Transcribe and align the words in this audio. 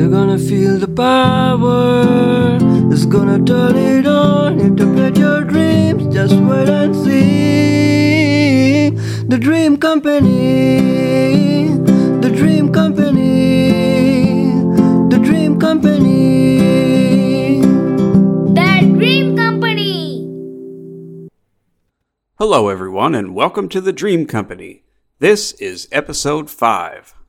You're 0.00 0.08
gonna 0.08 0.38
feel 0.38 0.78
the 0.78 0.88
power. 0.88 2.56
It's 2.90 3.04
gonna 3.04 3.44
turn 3.44 3.76
it 3.76 4.06
on. 4.06 4.58
Interpret 4.58 5.18
your 5.18 5.44
dreams. 5.44 6.14
Just 6.14 6.36
wait 6.36 6.70
and 6.70 6.96
see. 6.96 8.88
The 9.28 9.36
Dream 9.36 9.76
Company. 9.76 11.68
The 12.22 12.30
Dream 12.34 12.72
Company. 12.72 14.52
The 15.10 15.18
Dream 15.22 15.60
Company. 15.60 17.60
The 18.54 18.94
Dream 18.96 19.36
Company. 19.36 20.24
Hello, 22.38 22.70
everyone, 22.70 23.14
and 23.14 23.34
welcome 23.34 23.68
to 23.68 23.82
the 23.82 23.92
Dream 23.92 24.24
Company. 24.24 24.82
This 25.18 25.52
is 25.52 25.88
episode 25.92 26.48
5. 26.48 27.19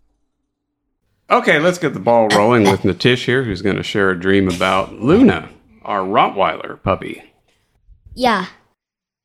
Okay, 1.32 1.60
let's 1.60 1.78
get 1.78 1.94
the 1.94 2.00
ball 2.02 2.28
rolling 2.28 2.64
with 2.64 2.82
Nithish 2.82 3.24
here, 3.24 3.44
who's 3.44 3.62
going 3.62 3.78
to 3.78 3.84
share 3.84 4.10
a 4.10 4.20
dream 4.20 4.50
about 4.50 4.96
Luna, 5.00 5.50
our 5.82 6.02
Rottweiler 6.02 6.84
puppy. 6.84 7.24
Yeah. 8.14 8.48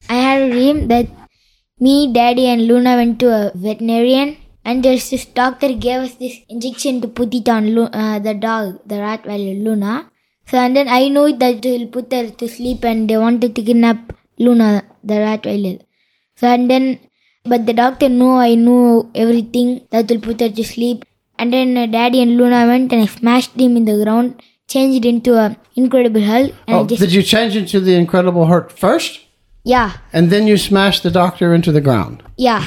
I 0.09 0.15
had 0.15 0.43
a 0.43 0.51
dream 0.53 0.87
that 0.87 1.09
me, 1.81 2.13
Daddy, 2.13 2.47
and 2.47 2.69
Luna 2.69 2.95
went 2.95 3.19
to 3.19 3.33
a 3.33 3.53
veterinarian, 3.57 4.37
and 4.65 4.85
there's 4.85 5.11
this 5.11 5.25
doctor 5.25 5.73
gave 5.73 6.03
us 6.03 6.15
this 6.15 6.37
injection 6.49 7.01
to 7.01 7.09
put 7.09 7.35
it 7.35 7.49
on 7.49 7.75
Lu- 7.75 7.91
uh, 7.93 8.21
the 8.21 8.35
dog, 8.35 8.79
the 8.87 8.95
Rottweiler 8.95 9.61
Luna. 9.65 10.09
So, 10.47 10.59
and 10.59 10.77
then 10.77 10.89
I 10.89 11.09
know 11.09 11.37
that 11.37 11.65
will 11.65 11.89
put 11.89 12.13
her 12.13 12.31
to 12.31 12.49
sleep, 12.49 12.85
and 12.85 13.11
they 13.11 13.17
wanted 13.17 13.57
to 13.57 13.63
kidnap 13.63 14.13
Luna, 14.39 14.85
the 15.03 15.15
Rottweiler. 15.15 15.81
So, 16.37 16.47
and 16.47 16.71
then, 16.71 17.01
but 17.45 17.67
the 17.67 17.73
doctor 17.73 18.09
knew 18.09 18.31
I 18.31 18.55
knew 18.55 19.11
everything 19.13 19.89
that 19.91 20.09
will 20.09 20.21
put 20.21 20.39
her 20.39 20.51
to 20.51 20.63
sleep. 20.63 21.05
And 21.39 21.53
then 21.53 21.77
uh, 21.77 21.87
Daddy 21.87 22.23
and 22.23 22.37
Luna 22.37 22.67
went 22.67 22.93
and 22.93 23.03
I 23.03 23.07
smashed 23.07 23.53
him 23.59 23.77
in 23.77 23.85
the 23.85 24.03
ground, 24.05 24.43
changed 24.69 25.05
into 25.05 25.35
a 25.35 25.57
Incredible 25.75 26.23
Hulk, 26.23 26.53
and 26.67 26.77
I 26.77 26.81
Oh, 26.81 26.87
just 26.87 27.01
did 27.01 27.13
you 27.13 27.23
change 27.23 27.57
into 27.57 27.81
the 27.81 27.95
Incredible 27.95 28.47
Hulk 28.47 28.71
first? 28.71 29.21
yeah, 29.65 29.93
And 30.13 30.31
then 30.31 30.47
you 30.47 30.57
smashed 30.57 31.03
the 31.03 31.11
doctor 31.11 31.55
into 31.55 31.73
the 31.73 31.81
ground. 31.81 32.23
yeah. 32.37 32.67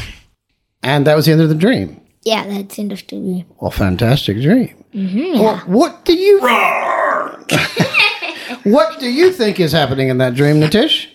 And 0.84 1.06
that 1.08 1.16
was 1.18 1.26
the 1.26 1.34
end 1.34 1.42
of 1.42 1.50
the 1.50 1.56
dream. 1.56 2.00
Yeah, 2.24 2.46
that's 2.48 2.80
interesting. 2.80 3.46
Well, 3.60 3.72
fantastic 3.72 4.42
dream. 4.42 4.76
Mm-hmm, 4.94 5.40
Well, 5.40 5.58
what 5.66 6.06
do 6.06 6.14
you 6.14 6.40
What 8.64 9.00
do 9.00 9.10
you 9.10 9.32
think 9.32 9.60
is 9.60 9.72
happening 9.72 10.10
in 10.10 10.18
that 10.20 10.36
dream, 10.36 10.60
Nithish? 10.60 11.08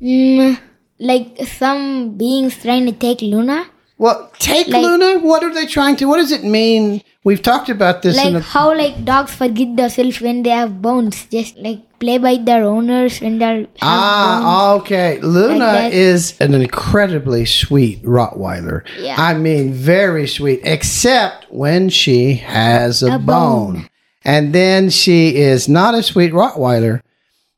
Mm, 0.00 0.58
like 0.98 1.38
some 1.46 2.16
beings 2.16 2.56
trying 2.60 2.86
to 2.86 2.92
take 2.92 3.20
Luna. 3.22 3.66
Well, 3.98 4.30
take 4.38 4.68
Like- 4.68 4.82
Luna. 4.82 5.18
What 5.20 5.42
are 5.42 5.52
they 5.54 5.66
trying 5.66 5.96
to? 5.96 6.04
What 6.06 6.18
does 6.18 6.32
it 6.32 6.44
mean? 6.44 7.02
We've 7.24 7.40
talked 7.42 7.68
about 7.70 8.02
this 8.02 8.16
in 8.18 8.34
Like 8.34 8.42
the 8.42 8.48
how 8.48 8.76
like 8.76 9.04
dogs 9.04 9.34
forget 9.34 9.74
themselves 9.76 10.20
when 10.20 10.42
they 10.42 10.50
have 10.50 10.80
bones. 10.82 11.26
Just 11.30 11.56
like 11.58 11.80
play 11.98 12.18
by 12.18 12.36
their 12.36 12.62
owners 12.64 13.20
when 13.20 13.38
they're 13.38 13.56
have 13.56 13.66
bones. 13.66 13.78
Ah, 13.82 14.74
okay. 14.74 15.18
Luna 15.22 15.88
is 15.90 16.38
an 16.40 16.54
incredibly 16.54 17.44
sweet 17.46 18.02
Rottweiler. 18.04 18.82
Yeah. 19.00 19.16
I 19.18 19.34
mean, 19.34 19.72
very 19.72 20.28
sweet, 20.28 20.60
except 20.62 21.46
when 21.50 21.88
she 21.88 22.34
has 22.34 23.02
a, 23.02 23.14
A 23.14 23.18
bone. 23.18 23.72
bone. 23.74 23.88
And 24.24 24.52
then 24.52 24.90
she 24.90 25.36
is 25.36 25.68
not 25.68 25.94
a 25.94 26.02
sweet 26.02 26.32
Rottweiler. 26.32 27.00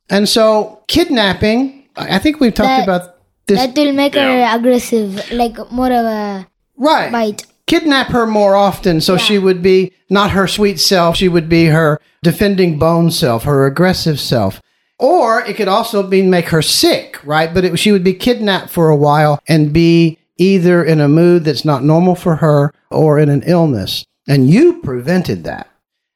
And 0.08 0.28
so, 0.28 0.82
kidnapping, 0.86 1.84
I 1.96 2.14
I 2.16 2.18
think 2.18 2.40
we've 2.40 2.54
talked 2.54 2.68
That- 2.68 2.84
about 2.88 3.14
this. 3.48 3.58
That 3.58 3.74
will 3.76 3.92
make 3.92 4.14
her 4.14 4.56
aggressive, 4.56 5.30
like 5.32 5.56
more 5.72 5.92
of 5.92 6.04
a 6.04 6.46
right. 6.76 7.10
bite. 7.10 7.46
Kidnap 7.66 8.08
her 8.08 8.26
more 8.26 8.54
often 8.54 9.00
so 9.00 9.18
she 9.18 9.38
would 9.38 9.62
be 9.62 9.92
not 10.08 10.30
her 10.30 10.46
sweet 10.46 10.80
self, 10.80 11.16
she 11.16 11.28
would 11.28 11.48
be 11.48 11.66
her 11.66 12.00
defending 12.22 12.78
bone 12.78 13.10
self, 13.10 13.44
her 13.44 13.66
aggressive 13.66 14.18
self. 14.18 14.62
Or 14.98 15.42
it 15.42 15.56
could 15.56 15.68
also 15.68 16.02
be 16.02 16.22
make 16.22 16.48
her 16.48 16.62
sick, 16.62 17.20
right? 17.24 17.52
But 17.52 17.64
it, 17.64 17.78
she 17.78 17.92
would 17.92 18.04
be 18.04 18.14
kidnapped 18.14 18.70
for 18.70 18.88
a 18.88 18.96
while 18.96 19.38
and 19.46 19.72
be 19.72 20.18
either 20.38 20.82
in 20.82 21.00
a 21.00 21.08
mood 21.08 21.44
that's 21.44 21.64
not 21.64 21.84
normal 21.84 22.14
for 22.14 22.36
her 22.36 22.72
or 22.90 23.18
in 23.18 23.28
an 23.28 23.42
illness. 23.42 24.04
And 24.26 24.48
you 24.50 24.80
prevented 24.80 25.44
that. 25.44 25.68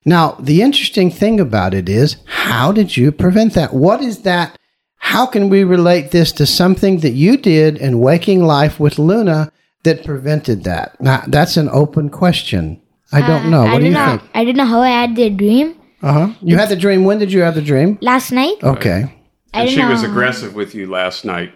Now, 0.05 0.33
the 0.41 0.63
interesting 0.63 1.11
thing 1.11 1.39
about 1.39 1.75
it 1.75 1.89
is, 1.89 2.17
how 2.27 2.73
did 2.73 2.97
you 2.97 3.13
prevent 3.13 3.55
that? 3.55 3.73
What 3.73 4.01
is 4.03 4.23
that? 4.23 4.57
How 5.05 5.27
can 5.27 5.49
we 5.49 5.65
relate 5.65 6.13
this 6.13 6.31
to 6.33 6.47
something 6.47 6.99
that 7.01 7.11
you 7.11 7.37
did 7.37 7.77
in 7.77 7.99
waking 7.99 8.45
life 8.45 8.79
with 8.79 8.99
Luna 9.01 9.51
that 9.83 10.05
prevented 10.05 10.63
that? 10.65 10.99
Now, 11.01 11.25
that's 11.27 11.57
an 11.57 11.69
open 11.71 12.09
question. 12.09 12.81
I 13.11 13.21
don't 13.21 13.51
know. 13.51 13.63
Uh, 13.63 13.67
I 13.67 13.73
What 13.73 13.79
do 13.81 13.85
don't 13.85 13.85
you 13.87 13.91
know. 13.99 14.07
think? 14.19 14.31
I 14.33 14.45
don't 14.45 14.57
know 14.57 14.65
how 14.65 14.81
I 14.81 14.89
had 14.91 15.17
the 15.17 15.29
dream 15.29 15.75
Uh 16.03 16.13
huh. 16.13 16.29
You 16.41 16.57
had 16.57 16.69
the 16.69 16.77
dream. 16.77 17.05
When 17.05 17.19
did 17.19 17.33
you 17.33 17.41
have 17.43 17.55
the 17.57 17.63
dream? 17.63 17.99
last 18.01 18.31
night. 18.33 18.57
Okay. 18.63 19.13
I 19.53 19.61
And 19.61 19.67
don't 19.69 19.75
she 19.75 19.83
know. 19.83 19.91
was 19.91 20.03
aggressive 20.05 20.55
with 20.55 20.75
you 20.75 20.87
last 20.89 21.25
night, 21.25 21.53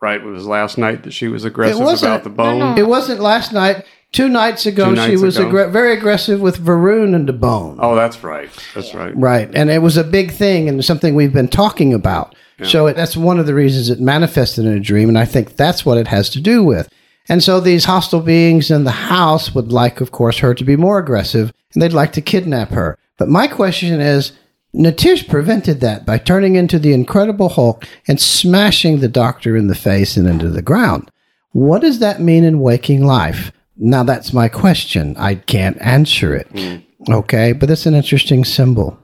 right? 0.00 0.20
It 0.20 0.24
was 0.24 0.46
last 0.46 0.78
night 0.78 1.02
that 1.04 1.12
she 1.12 1.28
was 1.28 1.44
aggressive 1.44 1.80
about 1.80 2.24
the 2.24 2.30
bone. 2.30 2.58
no. 2.58 2.74
It 2.76 2.88
wasn't 2.88 3.20
last 3.20 3.52
night. 3.52 3.84
Two 4.12 4.28
nights 4.28 4.64
ago, 4.66 4.94
Two 4.94 5.00
she 5.02 5.16
was 5.16 5.36
ago. 5.36 5.48
aggr- 5.50 5.70
very 5.70 5.92
aggressive 5.92 6.40
with 6.40 6.58
Varun 6.64 7.14
and 7.14 7.28
the 7.28 7.32
bone. 7.34 7.78
Oh, 7.80 7.94
that's 7.94 8.22
right. 8.24 8.48
That's 8.74 8.94
right. 8.94 9.14
Right. 9.16 9.50
And 9.54 9.68
it 9.70 9.82
was 9.82 9.96
a 9.98 10.04
big 10.04 10.30
thing 10.32 10.68
and 10.68 10.82
something 10.84 11.14
we've 11.14 11.32
been 11.34 11.48
talking 11.48 11.92
about. 11.92 12.34
So 12.62 12.86
it, 12.86 12.96
that's 12.96 13.16
one 13.16 13.38
of 13.38 13.46
the 13.46 13.54
reasons 13.54 13.90
it 13.90 14.00
manifested 14.00 14.64
in 14.64 14.72
a 14.72 14.80
dream. 14.80 15.08
And 15.08 15.18
I 15.18 15.24
think 15.26 15.56
that's 15.56 15.84
what 15.84 15.98
it 15.98 16.08
has 16.08 16.30
to 16.30 16.40
do 16.40 16.64
with. 16.64 16.88
And 17.28 17.42
so 17.42 17.60
these 17.60 17.84
hostile 17.84 18.20
beings 18.20 18.70
in 18.70 18.84
the 18.84 18.90
house 18.90 19.54
would 19.54 19.72
like, 19.72 20.00
of 20.00 20.12
course, 20.12 20.38
her 20.38 20.54
to 20.54 20.64
be 20.64 20.76
more 20.76 20.98
aggressive 20.98 21.52
and 21.74 21.82
they'd 21.82 21.92
like 21.92 22.12
to 22.12 22.20
kidnap 22.20 22.70
her. 22.70 22.98
But 23.18 23.28
my 23.28 23.46
question 23.46 24.00
is 24.00 24.32
Nithish 24.74 25.28
prevented 25.28 25.80
that 25.80 26.06
by 26.06 26.18
turning 26.18 26.54
into 26.54 26.78
the 26.78 26.92
Incredible 26.92 27.48
Hulk 27.48 27.86
and 28.06 28.20
smashing 28.20 29.00
the 29.00 29.08
doctor 29.08 29.56
in 29.56 29.66
the 29.66 29.74
face 29.74 30.16
and 30.16 30.28
into 30.28 30.48
the 30.48 30.62
ground. 30.62 31.10
What 31.52 31.82
does 31.82 31.98
that 31.98 32.20
mean 32.20 32.44
in 32.44 32.60
waking 32.60 33.04
life? 33.04 33.52
Now, 33.76 34.02
that's 34.02 34.32
my 34.32 34.48
question. 34.48 35.16
I 35.16 35.34
can't 35.34 35.80
answer 35.80 36.34
it. 36.34 36.48
Hmm. 36.48 37.12
Okay. 37.12 37.52
But 37.52 37.70
it's 37.70 37.86
an 37.86 37.94
interesting 37.94 38.44
symbol. 38.44 38.98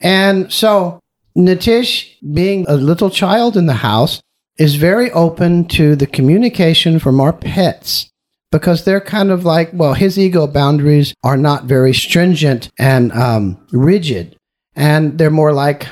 And 0.00 0.52
so 0.52 1.00
Nithish, 1.38 2.16
being 2.34 2.66
a 2.68 2.74
little 2.74 3.10
child 3.10 3.56
in 3.56 3.66
the 3.66 3.74
house, 3.74 4.20
is 4.58 4.74
very 4.74 5.10
open 5.12 5.66
to 5.68 5.94
the 5.94 6.06
communication 6.06 6.98
from 6.98 7.20
our 7.20 7.32
pets 7.32 8.10
because 8.50 8.84
they're 8.84 9.00
kind 9.00 9.30
of 9.30 9.44
like, 9.44 9.70
well, 9.72 9.94
his 9.94 10.18
ego 10.18 10.46
boundaries 10.48 11.14
are 11.22 11.36
not 11.36 11.64
very 11.64 11.94
stringent 11.94 12.70
and 12.78 13.12
um, 13.12 13.64
rigid, 13.72 14.36
and 14.74 15.16
they're 15.18 15.30
more 15.30 15.52
like 15.52 15.86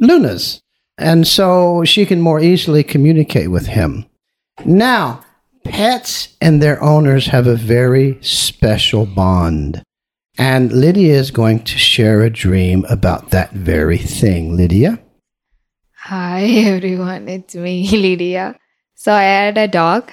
Luna's. 0.00 0.60
And 0.96 1.28
so 1.28 1.84
she 1.84 2.04
can 2.04 2.20
more 2.20 2.40
easily 2.40 2.82
communicate 2.82 3.52
with 3.52 3.68
him. 3.68 4.06
Now, 4.64 5.20
pets 5.64 6.36
and 6.40 6.60
their 6.60 6.82
owners 6.82 7.26
have 7.26 7.46
a 7.46 7.54
very 7.54 8.18
special 8.20 9.06
bond. 9.06 9.82
And 10.38 10.72
Lydia 10.72 11.14
is 11.14 11.32
going 11.32 11.64
to 11.64 11.78
share 11.78 12.22
a 12.22 12.30
dream 12.30 12.86
about 12.88 13.30
that 13.30 13.50
very 13.50 13.98
thing. 13.98 14.56
Lydia? 14.56 15.00
Hi 15.96 16.44
everyone, 16.44 17.28
it's 17.28 17.54
me, 17.56 17.88
Lydia. 17.92 18.56
So 18.94 19.12
I 19.12 19.22
had 19.22 19.58
a 19.58 19.66
dog, 19.68 20.10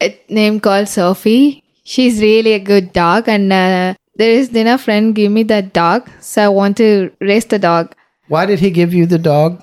a 0.00 0.18
name 0.28 0.60
called 0.60 0.88
Sophie. 0.88 1.62
She's 1.84 2.20
really 2.22 2.52
a 2.52 2.60
good 2.60 2.92
dog, 2.92 3.28
and 3.28 3.52
uh, 3.52 3.94
there 4.14 4.30
is 4.30 4.50
then 4.50 4.68
a 4.68 4.78
friend 4.78 5.14
give 5.14 5.30
me 5.30 5.42
that 5.44 5.72
dog, 5.74 6.08
so 6.20 6.44
I 6.44 6.48
want 6.48 6.76
to 6.78 7.10
raise 7.20 7.44
the 7.44 7.58
dog 7.58 7.94
Why 8.28 8.46
did 8.46 8.60
he 8.60 8.70
give 8.70 8.94
you 8.94 9.04
the 9.06 9.18
dog? 9.18 9.62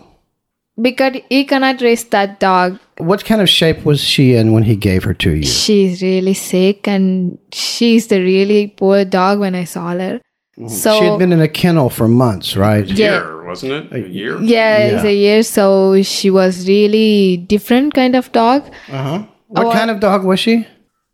Because 0.79 1.17
he 1.29 1.45
cannot 1.45 1.81
raise 1.81 2.03
that 2.05 2.39
dog. 2.39 2.79
What 2.97 3.25
kind 3.25 3.41
of 3.41 3.49
shape 3.49 3.83
was 3.85 3.99
she 4.01 4.35
in 4.35 4.51
when 4.53 4.63
he 4.63 4.75
gave 4.75 5.03
her 5.03 5.13
to 5.15 5.31
you? 5.35 5.43
She's 5.43 6.01
really 6.01 6.33
sick, 6.35 6.87
and 6.87 7.37
she's 7.51 8.07
the 8.07 8.19
really 8.21 8.67
poor 8.67 9.03
dog 9.05 9.39
when 9.39 9.55
I 9.55 9.63
saw 9.63 9.91
her. 9.91 10.21
So 10.67 10.99
she 10.99 11.05
had 11.05 11.17
been 11.17 11.33
in 11.33 11.41
a 11.41 11.47
kennel 11.47 11.89
for 11.89 12.07
months, 12.07 12.55
right? 12.55 12.85
Yeah. 12.85 13.21
Year, 13.23 13.45
wasn't 13.47 13.71
it? 13.71 13.93
A 13.93 13.99
year? 14.07 14.39
yeah, 14.41 14.77
it's 14.77 15.03
Yeah. 15.03 15.09
a 15.09 15.13
year. 15.15 15.43
So 15.43 16.01
she 16.03 16.29
was 16.29 16.67
really 16.67 17.37
different 17.37 17.93
kind 17.95 18.15
of 18.15 18.31
dog. 18.31 18.63
Uh-huh. 18.91 19.23
What 19.47 19.67
Oh, 19.67 19.71
kind 19.71 19.89
of 19.89 19.99
dog 19.99 20.23
was 20.23 20.39
she? 20.39 20.67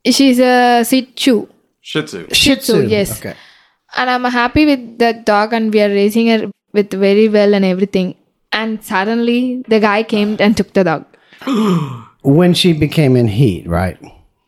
She's 0.05 0.39
a 0.39 0.83
Shih 0.83 1.03
Tzu. 1.15 1.47
Shih 1.81 2.01
Tzu. 2.03 2.27
Shih 2.33 2.55
Tzu, 2.57 2.87
yes. 2.87 3.19
Okay. 3.19 3.35
and 3.95 4.09
I'm 4.09 4.25
happy 4.25 4.65
with 4.65 4.97
that 4.99 5.25
dog 5.25 5.53
and 5.53 5.73
we 5.73 5.81
are 5.81 5.89
raising 5.89 6.27
her 6.27 6.51
with 6.73 6.91
very 6.91 7.29
well 7.29 7.53
and 7.53 7.63
everything. 7.63 8.15
And 8.59 8.83
suddenly 8.83 9.63
the 9.73 9.79
guy 9.79 10.03
came 10.03 10.35
and 10.39 10.57
took 10.61 10.73
the 10.73 10.83
dog. 10.83 11.05
When 12.37 12.53
she 12.53 12.73
became 12.83 13.15
in 13.15 13.27
heat, 13.39 13.67
right? 13.67 13.97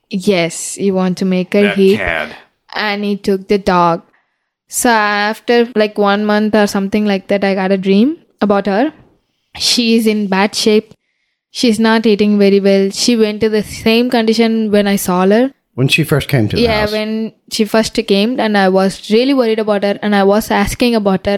Yes, 0.10 0.78
you 0.78 0.94
want 0.94 1.18
to 1.20 1.26
make 1.26 1.54
her 1.54 1.62
That 1.68 1.78
heat 1.78 1.98
cad. 1.98 2.36
and 2.74 3.04
he 3.10 3.16
took 3.28 3.48
the 3.48 3.58
dog. 3.58 4.02
So 4.68 4.90
after 4.90 5.60
like 5.76 5.98
one 5.98 6.26
month 6.26 6.56
or 6.56 6.66
something 6.68 7.06
like 7.12 7.28
that, 7.30 7.44
I 7.44 7.54
got 7.60 7.72
a 7.72 7.78
dream 7.78 8.18
about 8.48 8.66
her. 8.74 8.92
She 9.58 9.86
is 10.00 10.08
in 10.08 10.28
bad 10.34 10.56
shape. 10.56 10.94
She's 11.52 11.80
not 11.80 12.06
eating 12.06 12.38
very 12.42 12.60
well. 12.60 12.90
She 12.92 13.16
went 13.22 13.42
to 13.42 13.50
the 13.50 13.64
same 13.64 14.10
condition 14.10 14.60
when 14.72 14.88
I 14.96 14.98
saw 15.08 15.22
her. 15.36 15.46
when 15.80 15.88
she 15.94 16.04
first 16.08 16.28
came 16.32 16.48
to 16.52 16.56
the 16.58 16.62
yeah 16.62 16.80
house. 16.82 16.94
when 16.94 17.12
she 17.56 17.64
first 17.74 18.00
came 18.08 18.32
and 18.46 18.58
i 18.62 18.64
was 18.78 18.96
really 19.14 19.36
worried 19.42 19.60
about 19.64 19.86
her 19.88 19.92
and 20.08 20.18
i 20.18 20.24
was 20.30 20.48
asking 20.56 20.96
about 21.00 21.30
her 21.32 21.36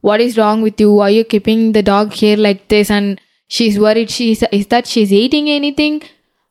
what 0.00 0.20
is 0.20 0.36
wrong 0.38 0.62
with 0.62 0.80
you 0.80 0.92
why 0.92 1.06
are 1.08 1.10
you 1.10 1.24
keeping 1.24 1.72
the 1.72 1.82
dog 1.82 2.12
here 2.12 2.36
like 2.36 2.68
this 2.68 2.90
and 2.90 3.20
she's 3.48 3.78
worried 3.78 4.10
she's 4.10 4.42
is 4.52 4.66
that 4.68 4.86
she's 4.86 5.12
eating 5.12 5.48
anything 5.50 6.00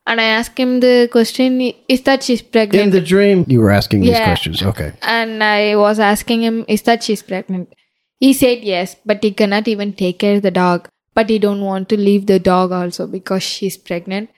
and 0.06 0.20
i 0.22 0.24
asked 0.24 0.58
him 0.58 0.80
the 0.80 1.08
question 1.12 1.60
is 1.88 2.02
that 2.04 2.24
she's 2.24 2.42
pregnant? 2.42 2.84
In 2.84 2.90
the 2.92 3.02
dream, 3.02 3.46
you 3.48 3.60
were 3.62 3.72
asking 3.72 4.02
these 4.02 4.18
questions. 4.18 4.62
Okay. 4.64 4.92
and 5.02 5.44
i 5.44 5.76
was 5.76 6.00
asking 6.00 6.42
him 6.42 6.66
is 6.68 6.82
that 6.84 7.04
she's 7.04 7.24
pregnant 7.24 7.74
he 8.20 8.34
said 8.34 8.64
yes 8.64 8.96
but 9.06 9.24
he 9.24 9.32
cannot 9.32 9.68
even 9.68 9.94
take 9.94 10.20
care 10.20 10.36
of 10.38 10.42
the 10.42 10.52
dog 10.52 10.88
but 11.14 11.30
he 11.30 11.40
don't 11.40 11.62
want 11.62 11.90
to 11.90 11.98
leave 11.98 12.26
the 12.28 12.40
dog 12.40 12.72
also 12.72 13.08
because 13.08 13.44
she's 13.44 13.78
pregnant 13.78 14.30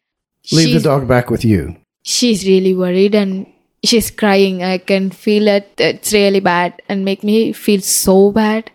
Leave 0.52 0.68
She's- 0.70 0.82
the 0.84 0.90
dog 0.90 1.08
back 1.08 1.30
with 1.30 1.44
you. 1.44 1.76
she's 2.04 2.46
really 2.48 2.74
worried 2.74 3.14
and 3.14 3.46
she's 3.84 4.10
crying. 4.10 4.64
I 4.64 4.78
can 4.78 5.10
feel 5.12 5.48
it. 5.50 5.68
It's 5.78 6.14
really 6.14 6.40
bad 6.40 6.82
and 6.88 7.04
make 7.06 7.24
me 7.24 7.52
feel 7.54 7.82
so 7.82 8.32
bad. 8.32 8.72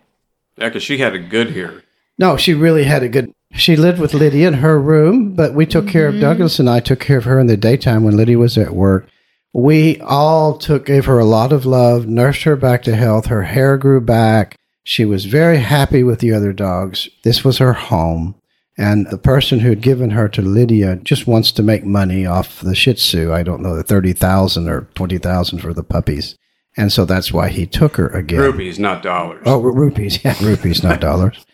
Yeah, 0.57 0.69
because 0.69 0.83
she 0.83 0.99
had 0.99 1.15
a 1.15 1.19
good 1.19 1.51
here. 1.51 1.83
No, 2.19 2.37
she 2.37 2.55
really 2.55 2.85
had 2.85 3.03
a 3.03 3.09
good. 3.09 3.33
She 3.53 3.77
lived 3.77 4.01
with 4.01 4.15
Lydia 4.15 4.49
in 4.49 4.55
her 4.55 4.81
room, 4.81 5.35
but 5.35 5.55
we 5.55 5.67
took 5.67 5.89
care 5.89 6.09
of 6.09 6.15
mm-hmm. 6.15 6.23
Douglas 6.23 6.59
and 6.59 6.69
I 6.69 6.81
took 6.81 7.01
care 7.01 7.19
of 7.19 7.25
her 7.25 7.39
in 7.39 7.47
the 7.47 7.57
daytime 7.57 8.05
when 8.05 8.17
Lydia 8.17 8.39
was 8.39 8.59
at 8.59 8.75
work. 8.75 9.09
We 9.53 10.01
all 10.01 10.59
took 10.59 10.87
gave 10.87 11.05
her 11.05 11.21
a 11.21 11.25
lot 11.25 11.53
of 11.53 11.65
love, 11.65 12.07
nursed 12.07 12.43
her 12.43 12.57
back 12.57 12.83
to 12.85 12.97
health. 12.97 13.27
Her 13.27 13.45
hair 13.45 13.77
grew 13.79 14.01
back. 14.01 14.57
She 14.83 15.05
was 15.05 15.25
very 15.25 15.59
happy 15.59 16.03
with 16.03 16.19
the 16.19 16.33
other 16.33 16.53
dogs. 16.53 17.09
This 17.23 17.45
was 17.45 17.59
her 17.59 17.73
home. 17.73 18.35
And 18.77 19.09
the 19.09 19.19
person 19.19 19.61
who 19.61 19.69
had 19.69 19.81
given 19.81 20.11
her 20.11 20.29
to 20.31 20.43
Lydia 20.43 20.97
just 20.97 21.29
wants 21.29 21.53
to 21.53 21.63
make 21.63 21.85
money 21.85 22.27
off 22.27 22.61
the 22.61 22.75
Shih 22.75 22.95
Tzu. 22.95 23.33
I 23.33 23.45
don't 23.45 23.63
know, 23.63 23.77
the 23.77 23.85
30000 23.85 24.69
or 24.69 24.89
20000 24.95 25.61
for 25.61 25.73
the 25.73 25.85
puppies. 25.85 26.37
And 26.77 26.93
so 26.93 27.05
that's 27.05 27.33
why 27.33 27.49
he 27.49 27.67
took 27.67 27.97
her 27.97 28.09
again. 28.09 28.41
Rupees, 28.41 28.79
not 28.79 29.03
dollars. 29.03 29.43
Oh, 29.47 29.61
rupees. 29.61 30.25
Yeah, 30.25 30.37
rupees, 30.43 30.83
not 30.83 31.01
dollars. 31.01 31.45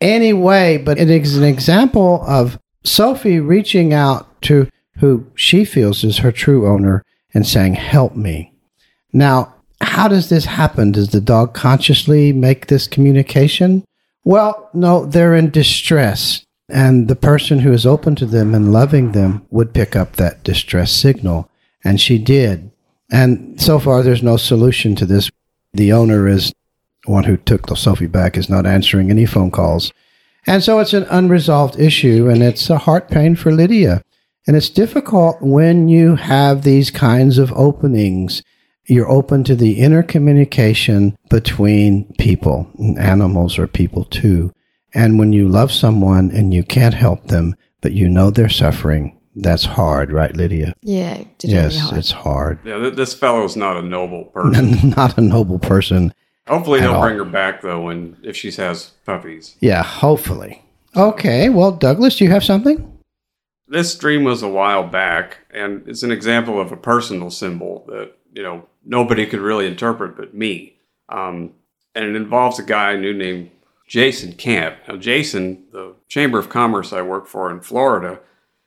Anyway, 0.00 0.76
but 0.78 0.98
it 0.98 1.08
is 1.08 1.36
an 1.36 1.44
example 1.44 2.22
of 2.26 2.58
Sophie 2.84 3.40
reaching 3.40 3.94
out 3.94 4.40
to 4.42 4.68
who 4.98 5.26
she 5.34 5.64
feels 5.64 6.04
is 6.04 6.18
her 6.18 6.32
true 6.32 6.68
owner 6.68 7.02
and 7.32 7.46
saying, 7.46 7.74
Help 7.74 8.14
me. 8.14 8.52
Now, 9.12 9.54
how 9.80 10.08
does 10.08 10.28
this 10.28 10.44
happen? 10.44 10.92
Does 10.92 11.10
the 11.10 11.20
dog 11.20 11.54
consciously 11.54 12.32
make 12.32 12.66
this 12.66 12.86
communication? 12.86 13.84
Well, 14.24 14.70
no, 14.72 15.06
they're 15.06 15.34
in 15.34 15.50
distress. 15.50 16.44
And 16.68 17.08
the 17.08 17.16
person 17.16 17.58
who 17.58 17.72
is 17.72 17.84
open 17.84 18.14
to 18.16 18.26
them 18.26 18.54
and 18.54 18.72
loving 18.72 19.12
them 19.12 19.46
would 19.50 19.74
pick 19.74 19.94
up 19.94 20.16
that 20.16 20.42
distress 20.42 20.92
signal. 20.92 21.50
And 21.84 22.00
she 22.00 22.18
did. 22.18 22.70
And 23.14 23.60
so 23.60 23.78
far, 23.78 24.02
there's 24.02 24.24
no 24.24 24.36
solution 24.36 24.96
to 24.96 25.06
this. 25.06 25.30
The 25.72 25.92
owner 25.92 26.26
is 26.26 26.52
one 27.04 27.22
who 27.22 27.36
took 27.36 27.68
the 27.68 27.76
Sophie 27.76 28.08
back 28.08 28.36
is 28.36 28.48
not 28.48 28.66
answering 28.66 29.08
any 29.08 29.24
phone 29.24 29.52
calls. 29.52 29.92
And 30.48 30.64
so 30.64 30.80
it's 30.80 30.94
an 30.94 31.06
unresolved 31.08 31.78
issue 31.78 32.28
and 32.28 32.42
it's 32.42 32.68
a 32.68 32.78
heart 32.78 33.08
pain 33.08 33.36
for 33.36 33.52
Lydia. 33.52 34.02
And 34.48 34.56
it's 34.56 34.68
difficult 34.68 35.40
when 35.40 35.86
you 35.86 36.16
have 36.16 36.62
these 36.62 36.90
kinds 36.90 37.38
of 37.38 37.52
openings. 37.52 38.42
You're 38.86 39.08
open 39.08 39.44
to 39.44 39.54
the 39.54 39.74
inner 39.74 40.02
communication 40.02 41.16
between 41.30 42.12
people, 42.18 42.68
animals 42.98 43.60
or 43.60 43.68
people 43.68 44.06
too. 44.06 44.52
And 44.92 45.20
when 45.20 45.32
you 45.32 45.48
love 45.48 45.70
someone 45.70 46.32
and 46.32 46.52
you 46.52 46.64
can't 46.64 46.94
help 46.94 47.28
them, 47.28 47.54
but 47.80 47.92
you 47.92 48.08
know 48.08 48.30
they're 48.30 48.48
suffering, 48.48 49.13
that's 49.36 49.64
hard, 49.64 50.12
right, 50.12 50.34
Lydia? 50.36 50.74
Yeah, 50.82 51.14
it's 51.18 51.44
yes, 51.44 51.78
hard. 51.78 51.98
it's 51.98 52.10
hard. 52.10 52.58
Yeah, 52.64 52.78
th- 52.78 52.94
this 52.94 53.14
fellow's 53.14 53.56
not 53.56 53.76
a 53.76 53.82
noble 53.82 54.24
person. 54.34 54.90
Not 54.90 55.18
a 55.18 55.20
noble 55.20 55.58
person. 55.58 56.14
Hopefully, 56.46 56.80
At 56.80 56.84
he'll 56.86 56.94
all. 56.96 57.02
bring 57.02 57.16
her 57.16 57.24
back 57.24 57.62
though, 57.62 57.82
when 57.82 58.16
if 58.22 58.36
she 58.36 58.50
has 58.52 58.90
puppies. 59.06 59.56
Yeah, 59.60 59.82
hopefully. 59.82 60.62
Okay, 60.96 61.48
well, 61.48 61.72
Douglas, 61.72 62.16
do 62.16 62.24
you 62.24 62.30
have 62.30 62.44
something? 62.44 62.90
This 63.66 63.96
dream 63.96 64.24
was 64.24 64.42
a 64.42 64.48
while 64.48 64.86
back, 64.86 65.38
and 65.50 65.82
it's 65.88 66.02
an 66.02 66.12
example 66.12 66.60
of 66.60 66.70
a 66.70 66.76
personal 66.76 67.30
symbol 67.30 67.84
that 67.88 68.12
you 68.34 68.42
know 68.42 68.66
nobody 68.84 69.24
could 69.26 69.40
really 69.40 69.66
interpret 69.66 70.16
but 70.16 70.34
me. 70.34 70.76
Um, 71.08 71.52
and 71.94 72.04
it 72.04 72.14
involves 72.16 72.58
a 72.58 72.62
guy 72.62 72.90
I 72.92 72.96
knew 72.96 73.14
named 73.14 73.50
Jason 73.88 74.32
Camp. 74.34 74.76
Now, 74.88 74.96
Jason, 74.96 75.64
the 75.72 75.94
Chamber 76.08 76.38
of 76.38 76.48
Commerce 76.50 76.92
I 76.92 77.02
work 77.02 77.26
for 77.26 77.50
in 77.50 77.60
Florida, 77.60 78.20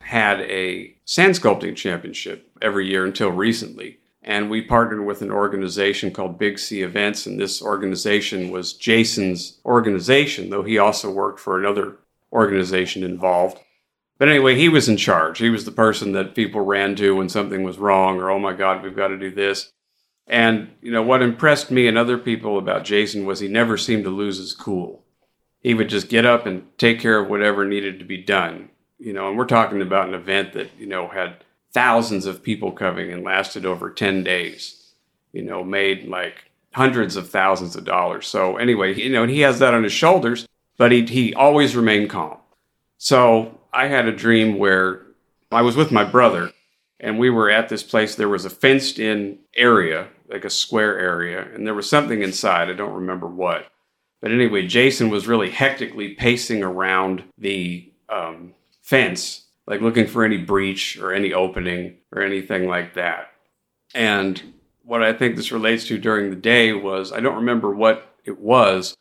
had 0.08 0.40
a 0.42 0.96
sand 1.04 1.34
sculpting 1.34 1.76
championship 1.76 2.50
every 2.62 2.88
year 2.88 3.06
until 3.06 3.30
recently. 3.30 4.00
And 4.24 4.50
we 4.50 4.62
partnered 4.62 5.06
with 5.06 5.22
an 5.22 5.32
organization 5.32 6.12
called 6.12 6.40
Big 6.40 6.60
C 6.60 6.82
Events, 6.82 7.26
and 7.26 7.38
this 7.38 7.62
organization 7.62 8.50
was 8.50 8.74
Jason's 8.74 9.60
organization, 9.66 10.50
though 10.50 10.64
he 10.64 10.78
also 10.78 11.12
worked 11.12 11.42
for 11.42 11.60
another 11.60 11.98
organization 12.32 13.04
involved. 13.04 13.60
But 14.18 14.30
anyway, 14.30 14.56
he 14.56 14.70
was 14.70 14.88
in 14.88 14.96
charge. 14.96 15.40
He 15.40 15.50
was 15.50 15.66
the 15.66 15.72
person 15.72 16.14
that 16.14 16.36
people 16.36 16.62
ran 16.62 16.96
to 16.96 17.16
when 17.16 17.28
something 17.28 17.64
was 17.64 17.78
wrong 17.78 18.18
or, 18.20 18.30
oh 18.30 18.40
my 18.40 18.54
God, 18.54 18.84
we've 18.84 18.96
got 18.96 19.10
to 19.10 19.18
do 19.18 19.32
this. 19.32 19.72
And, 20.26 20.72
you 20.82 20.92
know, 20.92 21.04
what 21.04 21.22
impressed 21.22 21.70
me 21.70 21.88
and 21.88 21.98
other 21.98 22.18
people 22.18 22.58
about 22.58 22.86
Jason 22.86 23.26
was 23.26 23.40
he 23.40 23.48
never 23.50 23.78
seemed 23.78 24.06
to 24.06 24.10
lose 24.10 24.38
his 24.38 24.54
cool. 24.54 25.04
He 25.60 25.74
would 25.74 25.90
just 25.90 26.10
get 26.10 26.26
up 26.26 26.46
and 26.46 26.66
take 26.78 27.00
care 27.00 27.20
of 27.20 27.30
whatever 27.30 27.66
needed 27.66 28.00
to 28.00 28.06
be 28.06 28.18
done. 28.18 28.70
You 29.00 29.14
know, 29.14 29.30
and 29.30 29.38
we're 29.38 29.46
talking 29.46 29.82
about 29.82 30.08
an 30.08 30.16
event 30.16 30.54
that, 30.54 30.72
you 30.78 30.88
know, 30.88 31.08
had 31.08 31.44
thousands 31.74 32.26
of 32.26 32.42
people 32.42 32.72
coming 32.72 33.12
and 33.12 33.24
lasted 33.24 33.66
over 33.66 33.92
10 33.92 34.24
days, 34.24 34.94
you 35.34 35.44
know, 35.44 35.64
made 35.64 36.08
like 36.08 36.46
hundreds 36.74 37.16
of 37.16 37.30
thousands 37.30 37.76
of 37.76 37.86
dollars. 37.86 38.28
So 38.28 38.58
anyway, 38.58 38.96
you 38.96 39.10
know, 39.10 39.24
and 39.24 39.32
he 39.32 39.42
has 39.42 39.60
that 39.60 39.74
on 39.74 39.84
his 39.84 39.94
shoulders, 39.94 40.48
but 40.78 40.92
he, 40.92 41.06
he 41.06 41.34
always 41.34 41.76
remained 41.76 42.10
calm. 42.10 42.38
So 42.98 43.60
I 43.72 43.88
had 43.88 44.08
a 44.08 44.16
dream 44.16 44.58
where 44.58 45.04
I 45.52 45.62
was 45.62 45.76
with 45.76 45.92
my 45.92 46.04
brother 46.04 46.52
and 47.00 47.20
we 47.20 47.30
were 47.30 47.50
at 47.50 47.70
this 47.70 47.84
place. 47.84 48.16
There 48.16 48.30
was 48.30 48.46
a 48.46 48.50
fenced 48.50 49.00
in 49.00 49.40
area, 49.56 50.08
like 50.30 50.46
a 50.46 50.50
square 50.50 50.98
area, 50.98 51.48
and 51.54 51.66
there 51.66 51.74
was 51.74 51.90
something 51.90 52.22
inside. 52.22 52.70
I 52.70 52.74
don't 52.74 52.94
remember 52.94 53.28
what. 53.28 53.68
But 54.22 54.32
anyway, 54.32 54.66
Jason 54.66 55.10
was 55.10 55.28
really 55.28 55.52
hectically 55.52 56.16
pacing 56.16 56.64
around 56.64 57.24
the 57.38 57.92
um, 58.10 58.54
fence, 58.88 59.44
like 59.66 59.82
looking 59.82 60.08
for 60.08 60.24
any 60.24 60.38
breach 60.38 60.98
or 60.98 61.12
any 61.12 61.34
opening 61.34 61.98
or 62.16 62.22
anything 62.22 62.70
like 62.70 62.94
that. 62.94 63.28
And 63.94 64.42
what 64.84 65.04
I 65.04 65.12
think 65.12 65.36
this 65.36 65.52
relates 65.52 65.86
to 65.88 65.98
during 65.98 66.30
the 66.30 66.38
day 66.38 66.72
was 66.72 67.12
I 67.12 67.20
don't 67.20 67.36
remember 67.36 67.76
what 67.76 68.16
it 68.24 68.40
was, 68.40 68.96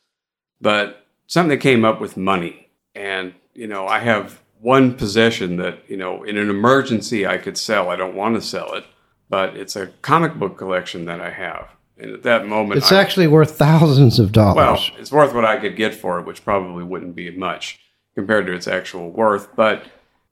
but 0.60 1.06
something 1.28 1.56
came 1.60 1.84
up 1.84 2.00
with 2.00 2.16
money. 2.16 2.68
And, 2.96 3.32
you 3.54 3.68
know, 3.68 3.86
I 3.86 4.00
have 4.00 4.42
one 4.60 4.94
possession 4.94 5.56
that, 5.58 5.78
you 5.86 5.96
know, 5.96 6.24
in 6.24 6.36
an 6.36 6.50
emergency 6.50 7.24
I 7.24 7.38
could 7.38 7.56
sell. 7.56 7.88
I 7.88 7.94
don't 7.94 8.16
want 8.16 8.34
to 8.34 8.42
sell 8.42 8.74
it, 8.74 8.86
but 9.30 9.56
it's 9.56 9.76
a 9.76 9.86
comic 10.02 10.34
book 10.34 10.58
collection 10.58 11.04
that 11.04 11.20
I 11.20 11.30
have. 11.30 11.68
And 11.96 12.10
at 12.10 12.24
that 12.24 12.48
moment, 12.48 12.78
It's 12.78 12.90
I, 12.90 13.00
actually 13.00 13.28
worth 13.28 13.56
thousands 13.56 14.18
of 14.18 14.32
dollars. 14.32 14.56
well, 14.56 14.80
it's 14.98 15.12
worth 15.12 15.32
what 15.32 15.44
I 15.44 15.58
could 15.58 15.76
get 15.76 15.94
for 15.94 16.18
it, 16.18 16.26
which 16.26 16.44
probably 16.44 16.82
wouldn't 16.82 17.14
be 17.14 17.30
much 17.30 17.78
compared 18.16 18.46
to 18.46 18.54
its 18.54 18.66
actual 18.66 19.10
worth. 19.10 19.54
But 19.54 19.84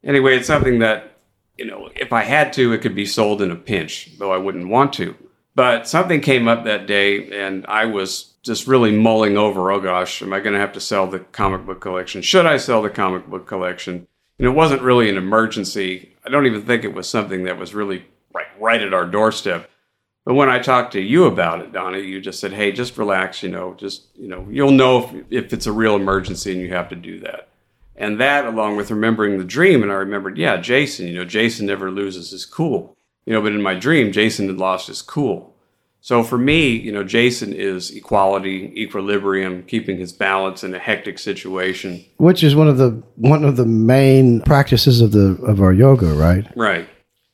anyway, 0.03 0.37
it's 0.37 0.49
something 0.49 0.81
that, 0.81 1.19
you 1.57 1.67
know, 1.67 1.91
if 1.95 2.13
I 2.13 2.23
had 2.23 2.53
to, 2.55 2.73
it 2.73 2.79
could 2.79 2.95
be 2.95 3.07
sold 3.07 3.41
in 3.41 3.53
a 3.53 3.57
pinch, 3.57 4.19
though 4.19 4.33
I 4.33 4.39
wouldn't 4.39 4.69
want 4.69 4.93
to. 4.95 5.15
But 5.55 5.87
something 5.87 6.21
came 6.21 6.49
up 6.49 6.65
that 6.65 6.89
day, 6.89 7.31
and 7.31 7.65
I 7.67 7.85
was 7.85 8.35
just 8.43 8.67
really 8.67 8.91
mulling 8.91 9.39
over 9.39 9.71
oh 9.71 9.81
gosh, 9.81 10.21
am 10.21 10.33
I 10.33 10.41
going 10.41 10.55
to 10.55 10.61
have 10.61 10.73
to 10.73 10.81
sell 10.81 11.07
the 11.07 11.21
comic 11.21 11.65
book 11.65 11.81
collection? 11.81 12.23
Should 12.23 12.47
I 12.47 12.57
sell 12.57 12.83
the 12.83 12.91
comic 12.91 13.29
book 13.29 13.47
collection? 13.47 14.09
And 14.39 14.47
it 14.49 14.51
wasn't 14.51 14.83
really 14.83 15.09
an 15.09 15.17
emergency. 15.17 16.17
I 16.27 16.29
don't 16.29 16.47
even 16.47 16.63
think 16.63 16.83
it 16.83 16.93
was 16.93 17.09
something 17.09 17.45
that 17.45 17.59
was 17.59 17.73
really 17.73 18.07
right, 18.35 18.47
right 18.59 18.83
at 18.83 18.93
our 18.93 19.07
doorstep. 19.07 19.71
But 20.25 20.35
when 20.35 20.49
I 20.49 20.59
talked 20.59 20.93
to 20.95 21.01
you 21.01 21.25
about 21.25 21.61
it, 21.61 21.73
Donna, 21.73 21.99
you 21.99 22.21
just 22.21 22.41
said, 22.41 22.53
"Hey, 22.53 22.73
just 22.73 22.99
relax. 22.99 23.43
You 23.43 23.51
know, 23.51 23.75
just 23.75 24.07
you 24.17 24.27
know, 24.27 24.47
you'll 24.51 24.73
know 24.73 25.05
if, 25.05 25.25
if 25.31 25.53
it's 25.53 25.67
a 25.67 25.73
real 25.73 25.97
emergency 25.97 26.53
and 26.53 26.61
you 26.61 26.71
have 26.71 26.89
to 26.89 26.97
do 26.97 27.21
that." 27.21 27.49
And 27.97 28.21
that, 28.21 28.45
along 28.45 28.77
with 28.77 28.91
remembering 28.91 29.39
the 29.39 29.45
dream, 29.45 29.83
and 29.83 29.93
I 29.93 29.97
remembered, 29.97 30.37
yeah, 30.37 30.57
Jason. 30.57 31.07
You 31.07 31.15
know, 31.15 31.25
Jason 31.25 31.67
never 31.67 31.91
loses 31.91 32.31
his 32.31 32.45
cool. 32.45 32.97
You 33.25 33.33
know, 33.33 33.41
but 33.41 33.53
in 33.53 33.63
my 33.63 33.75
dream, 33.75 34.13
Jason 34.13 34.49
had 34.49 34.59
lost 34.59 34.89
his 34.89 35.01
cool. 35.01 35.55
So 36.01 36.23
for 36.23 36.37
me, 36.37 36.69
you 36.69 36.93
know, 36.93 37.03
Jason 37.03 37.55
is 37.55 37.91
equality, 37.91 38.71
equilibrium, 38.77 39.63
keeping 39.63 39.97
his 39.97 40.13
balance 40.13 40.63
in 40.63 40.75
a 40.75 40.79
hectic 40.79 41.19
situation. 41.19 42.05
which 42.19 42.45
is 42.45 42.55
one 42.55 42.69
of 42.69 42.77
the 42.77 43.03
one 43.17 43.43
of 43.43 43.57
the 43.57 43.65
main 43.65 44.43
practices 44.43 45.01
of 45.01 45.13
the 45.13 45.39
of 45.45 45.63
our 45.63 45.73
yoga, 45.73 46.13
right? 46.13 46.47
Right. 46.55 46.87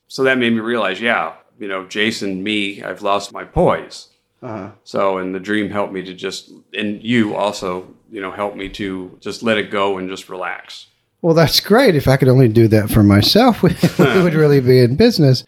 So 0.07 0.23
that 0.23 0.39
made 0.39 0.53
me 0.53 0.61
realize, 0.61 1.01
yeah, 1.01 1.35
you 1.59 1.67
know, 1.67 1.85
Jason, 1.87 2.45
me, 2.45 2.81
I've 2.81 3.03
lost 3.03 3.33
my 3.33 3.43
poise. 3.43 4.07
Uh-huh. 4.43 4.71
So, 4.85 5.19
and 5.19 5.35
the 5.35 5.41
dream 5.41 5.71
helped 5.71 5.93
me 5.93 6.03
to 6.03 6.15
just, 6.15 6.51
and 6.73 7.03
you 7.03 7.35
also, 7.35 7.95
you 8.11 8.21
know, 8.21 8.31
helped 8.31 8.57
me 8.57 8.69
to 8.71 9.17
just 9.21 9.43
let 9.43 9.59
it 9.59 9.71
go 9.71 9.99
and 9.99 10.09
just 10.09 10.29
relax. 10.29 10.87
Well, 11.23 11.35
that's 11.35 11.61
great. 11.61 11.95
If 11.95 12.09
I 12.09 12.17
could 12.17 12.29
only 12.29 12.49
do 12.49 12.67
that 12.69 12.91
for 12.91 13.03
myself, 13.03 13.63
we, 13.63 13.77
we 13.99 14.23
would 14.23 14.35
really 14.35 14.61
be 14.61 14.81
in 14.81 14.97
business. 14.97 15.45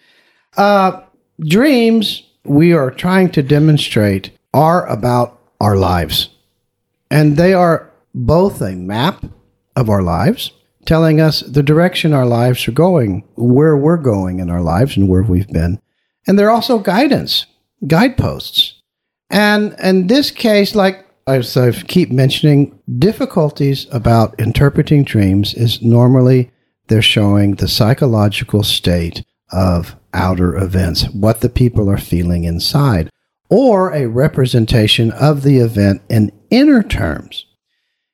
Uh, 0.56 1.00
dreams, 1.40 2.22
we 2.44 2.72
are 2.72 2.90
trying 2.90 3.30
to 3.32 3.42
demonstrate, 3.42 4.30
are 4.52 4.86
about 4.86 5.38
our 5.60 5.76
lives. 5.76 6.28
And 7.10 7.36
they 7.36 7.54
are 7.54 7.90
both 8.14 8.60
a 8.60 8.74
map 8.74 9.24
of 9.76 9.88
our 9.88 10.02
lives, 10.02 10.52
telling 10.84 11.20
us 11.20 11.40
the 11.40 11.62
direction 11.62 12.12
our 12.12 12.26
lives 12.26 12.66
are 12.68 12.72
going, 12.72 13.24
where 13.36 13.76
we're 13.76 13.96
going 13.96 14.40
in 14.40 14.50
our 14.50 14.60
lives, 14.60 14.96
and 14.96 15.08
where 15.08 15.22
we've 15.22 15.48
been. 15.48 15.80
And 16.26 16.38
they're 16.38 16.50
also 16.50 16.78
guidance, 16.78 17.46
guideposts. 17.86 18.81
And 19.32 19.74
in 19.82 20.06
this 20.06 20.30
case, 20.30 20.74
like 20.74 21.06
as 21.26 21.56
I 21.56 21.72
keep 21.72 22.10
mentioning, 22.10 22.78
difficulties 22.98 23.86
about 23.90 24.38
interpreting 24.38 25.04
dreams 25.04 25.54
is 25.54 25.82
normally 25.82 26.50
they're 26.88 27.02
showing 27.02 27.54
the 27.54 27.68
psychological 27.68 28.62
state 28.62 29.24
of 29.50 29.96
outer 30.12 30.56
events, 30.56 31.08
what 31.10 31.40
the 31.40 31.48
people 31.48 31.88
are 31.88 31.98
feeling 31.98 32.44
inside, 32.44 33.08
or 33.48 33.92
a 33.92 34.06
representation 34.06 35.10
of 35.12 35.42
the 35.42 35.58
event 35.58 36.02
in 36.08 36.32
inner 36.50 36.82
terms. 36.82 37.46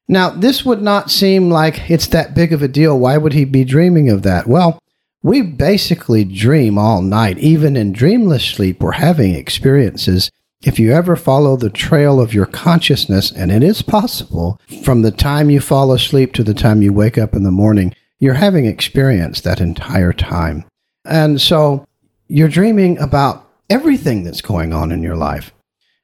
Now, 0.06 0.30
this 0.30 0.64
would 0.64 0.80
not 0.80 1.10
seem 1.10 1.50
like 1.50 1.90
it's 1.90 2.06
that 2.08 2.34
big 2.34 2.52
of 2.52 2.62
a 2.62 2.68
deal. 2.68 2.98
Why 2.98 3.18
would 3.18 3.32
he 3.32 3.44
be 3.44 3.64
dreaming 3.64 4.08
of 4.08 4.22
that? 4.22 4.46
Well, 4.46 4.78
we 5.22 5.42
basically 5.42 6.24
dream 6.24 6.78
all 6.78 7.02
night. 7.02 7.38
Even 7.38 7.76
in 7.76 7.92
dreamless 7.92 8.44
sleep, 8.44 8.80
we're 8.80 8.92
having 8.92 9.34
experiences. 9.34 10.30
If 10.62 10.80
you 10.80 10.92
ever 10.92 11.14
follow 11.14 11.56
the 11.56 11.70
trail 11.70 12.20
of 12.20 12.34
your 12.34 12.46
consciousness, 12.46 13.30
and 13.30 13.52
it 13.52 13.62
is 13.62 13.80
possible, 13.80 14.60
from 14.82 15.02
the 15.02 15.12
time 15.12 15.50
you 15.50 15.60
fall 15.60 15.92
asleep 15.92 16.32
to 16.32 16.42
the 16.42 16.52
time 16.54 16.82
you 16.82 16.92
wake 16.92 17.16
up 17.16 17.34
in 17.34 17.44
the 17.44 17.52
morning, 17.52 17.94
you're 18.18 18.34
having 18.34 18.66
experience 18.66 19.40
that 19.40 19.60
entire 19.60 20.12
time. 20.12 20.64
And 21.04 21.40
so 21.40 21.86
you're 22.26 22.48
dreaming 22.48 22.98
about 22.98 23.48
everything 23.70 24.24
that's 24.24 24.40
going 24.40 24.72
on 24.72 24.90
in 24.90 25.00
your 25.00 25.14
life. 25.14 25.52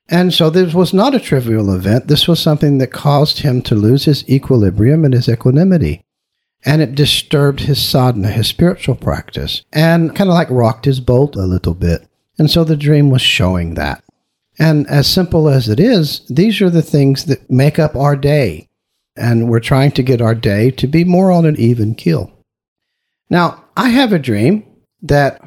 And 0.08 0.32
so 0.32 0.50
this 0.50 0.72
was 0.72 0.94
not 0.94 1.16
a 1.16 1.20
trivial 1.20 1.74
event. 1.74 2.06
This 2.06 2.28
was 2.28 2.38
something 2.38 2.78
that 2.78 2.92
caused 2.92 3.40
him 3.40 3.60
to 3.62 3.74
lose 3.74 4.04
his 4.04 4.28
equilibrium 4.28 5.04
and 5.04 5.14
his 5.14 5.28
equanimity. 5.28 6.04
And 6.64 6.80
it 6.80 6.94
disturbed 6.94 7.60
his 7.60 7.82
sadhana, 7.82 8.28
his 8.28 8.46
spiritual 8.46 8.94
practice, 8.94 9.64
and 9.72 10.14
kind 10.14 10.30
of 10.30 10.34
like 10.34 10.48
rocked 10.48 10.84
his 10.84 11.00
boat 11.00 11.34
a 11.34 11.42
little 11.42 11.74
bit. 11.74 12.06
And 12.38 12.48
so 12.48 12.62
the 12.62 12.76
dream 12.76 13.10
was 13.10 13.22
showing 13.22 13.74
that. 13.74 14.03
And 14.58 14.86
as 14.88 15.06
simple 15.06 15.48
as 15.48 15.68
it 15.68 15.80
is, 15.80 16.24
these 16.28 16.60
are 16.60 16.70
the 16.70 16.82
things 16.82 17.24
that 17.24 17.50
make 17.50 17.78
up 17.78 17.96
our 17.96 18.16
day. 18.16 18.68
And 19.16 19.48
we're 19.48 19.60
trying 19.60 19.92
to 19.92 20.02
get 20.02 20.20
our 20.20 20.34
day 20.34 20.70
to 20.72 20.86
be 20.86 21.04
more 21.04 21.30
on 21.30 21.44
an 21.46 21.56
even 21.58 21.94
keel. 21.94 22.32
Now, 23.30 23.64
I 23.76 23.90
have 23.90 24.12
a 24.12 24.18
dream 24.18 24.64
that 25.02 25.40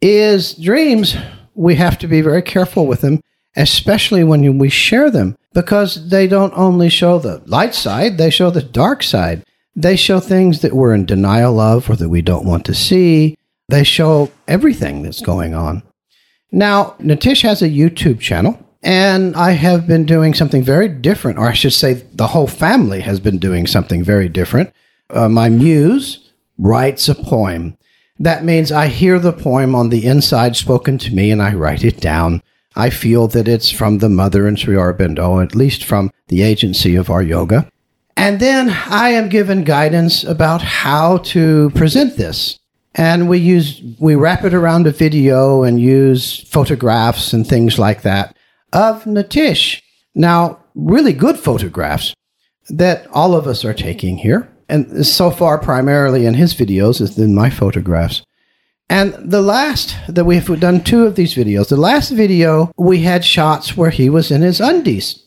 is 0.00 0.54
dreams. 0.54 1.16
We 1.54 1.76
have 1.76 1.98
to 1.98 2.08
be 2.08 2.20
very 2.20 2.42
careful 2.42 2.86
with 2.86 3.00
them, 3.00 3.20
especially 3.56 4.24
when 4.24 4.58
we 4.58 4.68
share 4.68 5.10
them, 5.10 5.36
because 5.52 6.08
they 6.08 6.26
don't 6.26 6.52
only 6.56 6.88
show 6.88 7.18
the 7.18 7.42
light 7.46 7.74
side, 7.74 8.18
they 8.18 8.30
show 8.30 8.50
the 8.50 8.62
dark 8.62 9.02
side. 9.02 9.44
They 9.76 9.96
show 9.96 10.20
things 10.20 10.60
that 10.60 10.72
we're 10.72 10.94
in 10.94 11.04
denial 11.04 11.58
of 11.58 11.90
or 11.90 11.96
that 11.96 12.08
we 12.08 12.22
don't 12.22 12.46
want 12.46 12.64
to 12.66 12.74
see. 12.74 13.36
They 13.68 13.82
show 13.82 14.30
everything 14.46 15.02
that's 15.02 15.20
going 15.20 15.54
on. 15.54 15.82
Now, 16.54 16.94
Nithish 17.00 17.42
has 17.42 17.62
a 17.62 17.68
YouTube 17.68 18.20
channel, 18.20 18.56
and 18.80 19.34
I 19.34 19.50
have 19.50 19.88
been 19.88 20.06
doing 20.06 20.34
something 20.34 20.62
very 20.62 20.88
different, 20.88 21.36
or 21.36 21.48
I 21.48 21.52
should 21.52 21.72
say, 21.72 21.94
the 21.94 22.28
whole 22.28 22.46
family 22.46 23.00
has 23.00 23.18
been 23.18 23.38
doing 23.38 23.66
something 23.66 24.04
very 24.04 24.28
different. 24.28 24.72
Uh, 25.10 25.28
my 25.28 25.48
muse 25.48 26.30
writes 26.56 27.08
a 27.08 27.16
poem. 27.16 27.76
That 28.20 28.44
means 28.44 28.70
I 28.70 28.86
hear 28.86 29.18
the 29.18 29.32
poem 29.32 29.74
on 29.74 29.88
the 29.88 30.06
inside 30.06 30.54
spoken 30.54 30.96
to 30.98 31.12
me 31.12 31.32
and 31.32 31.42
I 31.42 31.54
write 31.54 31.82
it 31.82 32.00
down. 32.00 32.40
I 32.76 32.88
feel 32.88 33.26
that 33.28 33.48
it's 33.48 33.70
from 33.70 33.98
the 33.98 34.08
mother 34.08 34.46
in 34.46 34.54
Sri 34.54 34.76
Aurobindo, 34.76 35.42
at 35.42 35.56
least 35.56 35.82
from 35.82 36.12
the 36.28 36.42
agency 36.42 36.94
of 36.94 37.10
our 37.10 37.22
yoga. 37.22 37.68
And 38.16 38.38
then 38.38 38.70
I 38.70 39.08
am 39.08 39.28
given 39.28 39.64
guidance 39.64 40.22
about 40.22 40.62
how 40.62 41.18
to 41.18 41.70
present 41.70 42.16
this. 42.16 42.60
And 42.94 43.28
we 43.28 43.38
use, 43.38 43.82
we 43.98 44.14
wrap 44.14 44.44
it 44.44 44.54
around 44.54 44.86
a 44.86 44.92
video 44.92 45.62
and 45.64 45.80
use 45.80 46.40
photographs 46.48 47.32
and 47.32 47.46
things 47.46 47.78
like 47.78 48.02
that 48.02 48.36
of 48.72 49.04
Nithish. 49.04 49.82
Now, 50.14 50.60
really 50.74 51.12
good 51.12 51.38
photographs 51.38 52.14
that 52.68 53.06
all 53.08 53.34
of 53.34 53.46
us 53.46 53.64
are 53.64 53.74
taking 53.74 54.18
here 54.18 54.48
and 54.68 55.06
so 55.06 55.30
far 55.30 55.58
primarily 55.58 56.26
in 56.26 56.34
his 56.34 56.54
videos 56.54 57.00
is 57.00 57.18
in 57.18 57.34
my 57.34 57.50
photographs. 57.50 58.24
And 58.88 59.14
the 59.14 59.42
last 59.42 59.96
that 60.08 60.24
we've 60.24 60.60
done 60.60 60.84
two 60.84 61.06
of 61.06 61.16
these 61.16 61.34
videos. 61.34 61.68
The 61.68 61.76
last 61.76 62.10
video 62.10 62.70
we 62.76 63.00
had 63.00 63.24
shots 63.24 63.76
where 63.76 63.90
he 63.90 64.10
was 64.10 64.30
in 64.30 64.42
his 64.42 64.60
undies. 64.60 65.23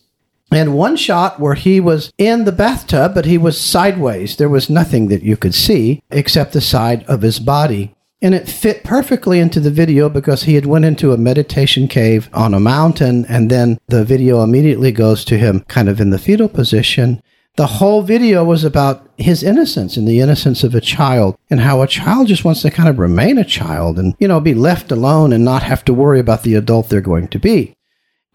And 0.50 0.74
one 0.74 0.96
shot 0.96 1.38
where 1.38 1.54
he 1.54 1.78
was 1.78 2.12
in 2.16 2.44
the 2.44 2.52
bathtub, 2.52 3.14
but 3.14 3.26
he 3.26 3.36
was 3.36 3.60
sideways. 3.60 4.36
There 4.36 4.48
was 4.48 4.70
nothing 4.70 5.08
that 5.08 5.22
you 5.22 5.36
could 5.36 5.54
see 5.54 6.02
except 6.10 6.52
the 6.52 6.60
side 6.60 7.04
of 7.04 7.22
his 7.22 7.38
body. 7.38 7.94
And 8.20 8.34
it 8.34 8.48
fit 8.48 8.82
perfectly 8.82 9.38
into 9.38 9.60
the 9.60 9.70
video 9.70 10.08
because 10.08 10.44
he 10.44 10.54
had 10.54 10.66
went 10.66 10.84
into 10.84 11.12
a 11.12 11.18
meditation 11.18 11.86
cave 11.86 12.28
on 12.32 12.54
a 12.54 12.60
mountain 12.60 13.24
and 13.26 13.50
then 13.50 13.78
the 13.88 14.04
video 14.04 14.42
immediately 14.42 14.90
goes 14.90 15.24
to 15.26 15.38
him 15.38 15.60
kind 15.68 15.88
of 15.88 16.00
in 16.00 16.10
the 16.10 16.18
fetal 16.18 16.48
position 16.48 17.22
the 17.58 17.66
whole 17.66 18.02
video 18.02 18.44
was 18.44 18.62
about 18.62 19.10
his 19.18 19.42
innocence 19.42 19.96
and 19.96 20.06
the 20.06 20.20
innocence 20.20 20.62
of 20.62 20.76
a 20.76 20.80
child 20.80 21.36
and 21.50 21.58
how 21.58 21.82
a 21.82 21.88
child 21.88 22.28
just 22.28 22.44
wants 22.44 22.62
to 22.62 22.70
kind 22.70 22.88
of 22.88 23.00
remain 23.00 23.36
a 23.36 23.44
child 23.44 23.98
and, 23.98 24.14
you 24.20 24.28
know, 24.28 24.38
be 24.38 24.54
left 24.54 24.92
alone 24.92 25.32
and 25.32 25.44
not 25.44 25.64
have 25.64 25.84
to 25.86 25.92
worry 25.92 26.20
about 26.20 26.44
the 26.44 26.54
adult 26.54 26.88
they're 26.88 27.00
going 27.00 27.26
to 27.26 27.38
be. 27.40 27.74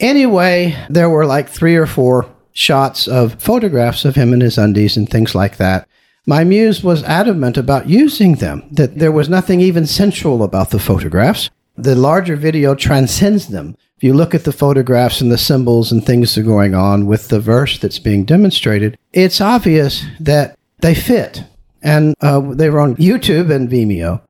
Anyway, 0.04 0.78
there 0.90 1.10
were 1.10 1.26
like 1.26 1.50
three 1.50 1.76
or 1.76 1.88
four 1.88 2.30
shots 2.52 3.08
of 3.08 3.42
photographs 3.42 4.06
of 4.06 4.16
him 4.16 4.34
in 4.34 4.42
his 4.42 4.58
undies 4.58 4.98
and 4.98 5.10
things 5.10 5.34
like 5.34 5.58
that. 5.58 5.88
My 6.28 6.44
muse 6.44 6.84
was 6.84 7.04
adamant 7.04 7.58
about 7.58 7.90
using 7.90 8.36
them, 8.36 8.64
that 8.72 9.00
there 9.00 9.12
was 9.12 9.28
nothing 9.30 9.60
even 9.60 9.88
sensual 9.88 10.44
about 10.44 10.70
the 10.70 10.80
photographs. 10.80 11.50
The 11.76 11.96
larger 11.96 12.36
video 12.36 12.76
transcends 12.76 13.48
them 13.48 13.76
if 14.04 14.08
you 14.08 14.14
look 14.14 14.36
at 14.36 14.44
the 14.44 14.52
photographs 14.52 15.22
and 15.22 15.32
the 15.32 15.38
symbols 15.38 15.90
and 15.90 16.06
things 16.06 16.36
that 16.36 16.42
are 16.42 16.44
going 16.44 16.76
on 16.76 17.06
with 17.06 17.30
the 17.30 17.40
verse 17.40 17.80
that's 17.80 18.00
being 18.00 18.26
demonstrated, 18.26 18.98
it's 19.14 19.40
obvious 19.40 20.04
that 20.20 20.60
they 20.80 20.94
fit. 20.94 21.46
And 21.82 22.14
uh, 22.20 22.42
they 22.42 22.70
were 22.70 22.82
on 22.82 22.98
YouTube 22.98 23.50
and 23.50 23.70
Vimeo. 23.70 24.22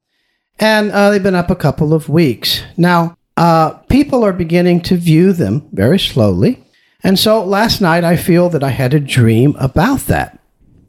And 0.60 0.92
uh, 0.92 1.10
they've 1.10 1.24
been 1.24 1.34
up 1.34 1.50
a 1.50 1.56
couple 1.56 1.92
of 1.92 2.08
weeks. 2.08 2.62
Now, 2.78 3.18
uh, 3.38 3.72
people 3.90 4.24
are 4.24 4.34
beginning 4.34 4.82
to 4.82 4.96
view 4.96 5.34
them 5.34 5.68
very 5.72 6.00
slowly. 6.00 6.64
And 7.04 7.20
so 7.20 7.44
last 7.44 7.82
night 7.82 8.04
I 8.04 8.16
feel 8.16 8.50
that 8.50 8.64
I 8.64 8.70
had 8.70 8.94
a 8.94 9.00
dream 9.00 9.56
about 9.60 10.02
that. 10.02 10.40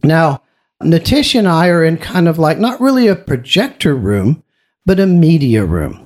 Now, 0.02 0.42
Nithish 0.82 1.36
and 1.38 1.48
I 1.48 1.68
are 1.68 1.84
in 1.84 1.96
kind 1.96 2.28
of 2.28 2.38
like 2.38 2.58
not 2.58 2.80
really 2.80 3.08
a 3.08 3.16
projector 3.16 3.94
room, 3.94 4.42
but 4.84 5.00
a 5.00 5.06
media 5.06 5.64
room. 5.64 6.00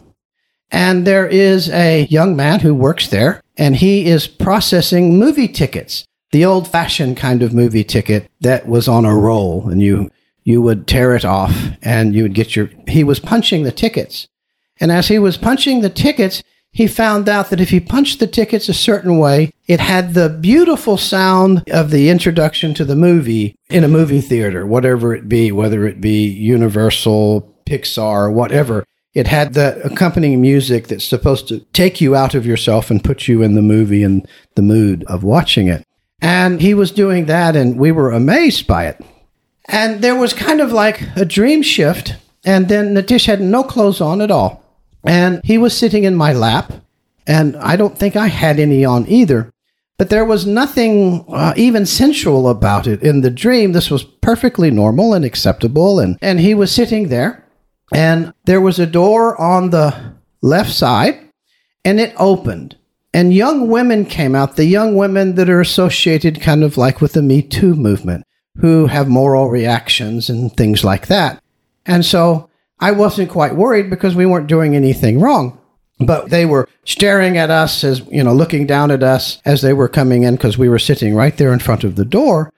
And 0.70 1.06
there 1.06 1.26
is 1.26 1.68
a 1.70 2.06
young 2.06 2.36
man 2.36 2.60
who 2.60 2.74
works 2.74 3.08
there, 3.08 3.42
and 3.56 3.76
he 3.76 4.06
is 4.06 4.26
processing 4.26 5.18
movie 5.18 5.48
tickets, 5.48 6.04
the 6.30 6.44
old 6.44 6.68
fashioned 6.68 7.16
kind 7.16 7.42
of 7.42 7.54
movie 7.54 7.84
ticket 7.84 8.30
that 8.40 8.68
was 8.68 8.86
on 8.86 9.04
a 9.04 9.16
roll, 9.16 9.68
and 9.68 9.80
you 9.80 10.10
you 10.44 10.62
would 10.62 10.86
tear 10.86 11.14
it 11.14 11.26
off 11.26 11.54
and 11.82 12.14
you 12.14 12.22
would 12.22 12.32
get 12.32 12.56
your 12.56 12.70
he 12.86 13.04
was 13.04 13.20
punching 13.20 13.64
the 13.64 13.72
tickets. 13.72 14.28
And 14.80 14.92
as 14.92 15.08
he 15.08 15.18
was 15.18 15.36
punching 15.36 15.80
the 15.80 15.90
tickets, 15.90 16.42
he 16.70 16.86
found 16.86 17.28
out 17.28 17.50
that 17.50 17.60
if 17.60 17.70
he 17.70 17.80
punched 17.80 18.20
the 18.20 18.26
tickets 18.26 18.68
a 18.68 18.74
certain 18.74 19.18
way, 19.18 19.52
it 19.66 19.80
had 19.80 20.14
the 20.14 20.28
beautiful 20.28 20.96
sound 20.96 21.64
of 21.70 21.90
the 21.90 22.10
introduction 22.10 22.74
to 22.74 22.84
the 22.84 22.96
movie 22.96 23.56
in 23.70 23.84
a 23.84 23.88
movie 23.88 24.20
theater, 24.20 24.66
whatever 24.66 25.14
it 25.14 25.28
be, 25.28 25.50
whether 25.50 25.86
it 25.86 26.00
be 26.00 26.26
Universal, 26.26 27.52
Pixar, 27.66 28.32
whatever. 28.32 28.84
It 29.14 29.26
had 29.26 29.54
the 29.54 29.82
accompanying 29.84 30.40
music 30.40 30.86
that's 30.86 31.04
supposed 31.04 31.48
to 31.48 31.60
take 31.72 32.00
you 32.00 32.14
out 32.14 32.34
of 32.34 32.46
yourself 32.46 32.90
and 32.90 33.02
put 33.02 33.26
you 33.26 33.42
in 33.42 33.54
the 33.54 33.62
movie 33.62 34.04
and 34.04 34.26
the 34.54 34.62
mood 34.62 35.02
of 35.04 35.24
watching 35.24 35.68
it. 35.68 35.84
And 36.20 36.60
he 36.60 36.74
was 36.74 36.92
doing 36.92 37.26
that, 37.26 37.56
and 37.56 37.78
we 37.78 37.90
were 37.90 38.10
amazed 38.10 38.66
by 38.66 38.86
it. 38.86 39.04
And 39.66 40.02
there 40.02 40.16
was 40.16 40.32
kind 40.32 40.60
of 40.60 40.72
like 40.72 41.02
a 41.16 41.24
dream 41.24 41.62
shift. 41.62 42.16
And 42.44 42.68
then 42.68 42.94
Nithish 42.94 43.26
had 43.26 43.40
no 43.40 43.62
clothes 43.64 44.00
on 44.00 44.20
at 44.20 44.30
all. 44.30 44.64
And 45.08 45.40
he 45.42 45.58
was 45.58 45.76
sitting 45.76 46.04
in 46.04 46.14
my 46.14 46.32
lap. 46.32 46.72
And 47.26 47.56
I 47.56 47.74
don't 47.74 47.98
think 47.98 48.14
I 48.14 48.28
had 48.28 48.60
any 48.60 48.84
on 48.84 49.06
either. 49.08 49.52
But 49.98 50.10
there 50.10 50.24
was 50.24 50.46
nothing 50.46 51.24
uh, 51.28 51.54
even 51.56 51.84
sensual 51.84 52.48
about 52.48 52.86
it 52.86 53.02
in 53.02 53.22
the 53.22 53.30
dream. 53.30 53.72
This 53.72 53.90
was 53.90 54.04
perfectly 54.04 54.70
normal 54.70 55.12
and 55.12 55.24
acceptable. 55.24 55.98
And, 55.98 56.16
and 56.22 56.38
he 56.38 56.54
was 56.54 56.70
sitting 56.70 57.08
there 57.08 57.44
and 57.92 58.32
there 58.44 58.60
was 58.60 58.78
a 58.78 58.86
door 58.86 59.40
on 59.40 59.70
the 59.70 60.14
left 60.42 60.72
side, 60.72 61.18
and 61.84 61.98
it 61.98 62.14
opened. 62.16 62.76
And 63.14 63.32
young 63.32 63.68
women 63.68 64.04
came 64.04 64.34
out, 64.34 64.56
the 64.56 64.66
young 64.66 64.94
women 64.94 65.34
that 65.36 65.48
are 65.48 65.60
associated 65.60 66.40
kind 66.40 66.62
of 66.62 66.76
like 66.76 67.00
with 67.00 67.12
the 67.12 67.22
Me 67.22 67.40
Too 67.42 67.74
movement, 67.74 68.24
who 68.58 68.86
have 68.86 69.08
moral 69.08 69.48
reactions 69.48 70.28
and 70.28 70.54
things 70.54 70.84
like 70.84 71.06
that. 71.06 71.42
And 71.86 72.04
so 72.04 72.47
I 72.80 72.92
wasn't 72.92 73.30
quite 73.30 73.56
worried 73.56 73.90
because 73.90 74.14
we 74.14 74.26
weren't 74.26 74.46
doing 74.46 74.76
anything 74.76 75.20
wrong. 75.20 75.58
But 76.00 76.30
they 76.30 76.46
were 76.46 76.68
staring 76.84 77.36
at 77.38 77.50
us 77.50 77.82
as, 77.82 78.00
you 78.06 78.22
know, 78.22 78.32
looking 78.32 78.66
down 78.66 78.92
at 78.92 79.02
us 79.02 79.42
as 79.44 79.62
they 79.62 79.72
were 79.72 79.88
coming 79.88 80.22
in 80.22 80.36
because 80.36 80.56
we 80.56 80.68
were 80.68 80.78
sitting 80.78 81.14
right 81.14 81.36
there 81.36 81.52
in 81.52 81.58
front 81.58 81.82
of 81.82 81.96
the 81.96 82.04
door. 82.04 82.52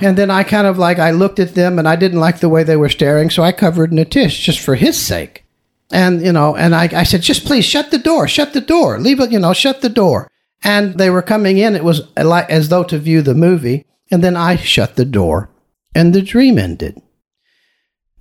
And 0.00 0.18
then 0.18 0.30
I 0.30 0.42
kind 0.42 0.66
of 0.66 0.78
like, 0.78 0.98
I 0.98 1.12
looked 1.12 1.38
at 1.38 1.54
them 1.54 1.78
and 1.78 1.86
I 1.86 1.94
didn't 1.94 2.20
like 2.20 2.40
the 2.40 2.48
way 2.48 2.64
they 2.64 2.76
were 2.76 2.88
staring. 2.88 3.30
So 3.30 3.42
I 3.42 3.52
covered 3.52 3.92
Nithish 3.92 4.40
just 4.40 4.58
for 4.58 4.74
his 4.74 4.98
sake. 4.98 5.44
And, 5.92 6.22
you 6.22 6.32
know, 6.32 6.56
and 6.56 6.74
I, 6.74 6.88
I 6.92 7.02
said, 7.04 7.22
just 7.22 7.44
please 7.44 7.64
shut 7.64 7.90
the 7.90 7.98
door, 7.98 8.26
shut 8.26 8.54
the 8.54 8.60
door, 8.60 8.98
leave 8.98 9.20
it, 9.20 9.30
you 9.30 9.38
know, 9.38 9.52
shut 9.52 9.82
the 9.82 9.88
door. 9.88 10.28
And 10.62 10.98
they 10.98 11.10
were 11.10 11.22
coming 11.22 11.58
in. 11.58 11.76
It 11.76 11.84
was 11.84 12.02
like 12.16 12.50
as 12.50 12.70
though 12.70 12.84
to 12.84 12.98
view 12.98 13.22
the 13.22 13.34
movie. 13.34 13.86
And 14.10 14.24
then 14.24 14.36
I 14.36 14.56
shut 14.56 14.96
the 14.96 15.04
door 15.04 15.50
and 15.94 16.12
the 16.12 16.22
dream 16.22 16.58
ended. 16.58 17.00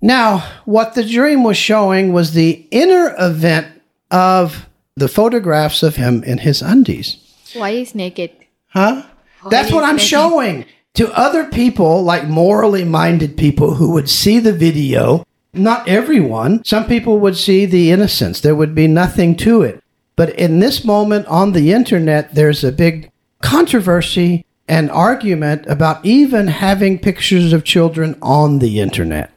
Now, 0.01 0.50
what 0.65 0.94
the 0.94 1.03
dream 1.03 1.44
was 1.44 1.58
showing 1.58 2.13
was 2.13 2.34
the 2.34 2.68
inner 2.72 3.15
event 3.20 3.68
of 4.12 4.68
the 4.96 5.08
photographs 5.08 5.84
of 5.84 5.98
him 5.98 6.24
in 6.24 6.39
his 6.39 6.62
undies. 6.62 7.18
Why 7.53 7.72
is 7.72 7.96
naked? 7.96 8.32
Huh? 8.68 9.03
That's 9.50 9.72
what 9.72 9.84
I'm 9.84 9.96
naked. 9.96 10.08
showing 10.08 10.65
to 10.96 11.12
other 11.18 11.46
people, 11.46 12.03
like 12.03 12.27
morally 12.27 12.84
minded 12.84 13.38
people 13.38 13.75
who 13.75 13.91
would 13.91 14.10
see 14.10 14.39
the 14.39 14.53
video. 14.53 15.25
Not 15.53 15.88
everyone. 15.88 16.63
Some 16.63 16.86
people 16.86 17.20
would 17.20 17.38
see 17.38 17.65
the 17.65 17.91
innocence. 17.91 18.39
There 18.41 18.56
would 18.56 18.75
be 18.75 18.88
nothing 18.88 19.36
to 19.38 19.62
it. 19.63 19.84
But 20.15 20.38
in 20.38 20.60
this 20.60 20.84
moment 20.84 21.25
on 21.27 21.53
the 21.53 21.72
internet, 21.72 22.36
there's 22.36 22.63
a 22.63 22.72
big 22.72 23.12
controversy 23.41 24.46
and 24.68 24.91
argument 24.91 25.65
about 25.68 26.06
even 26.06 26.48
having 26.48 27.00
pictures 27.00 27.53
of 27.53 27.63
children 27.63 28.18
on 28.22 28.60
the 28.60 28.79
internet. 28.79 29.32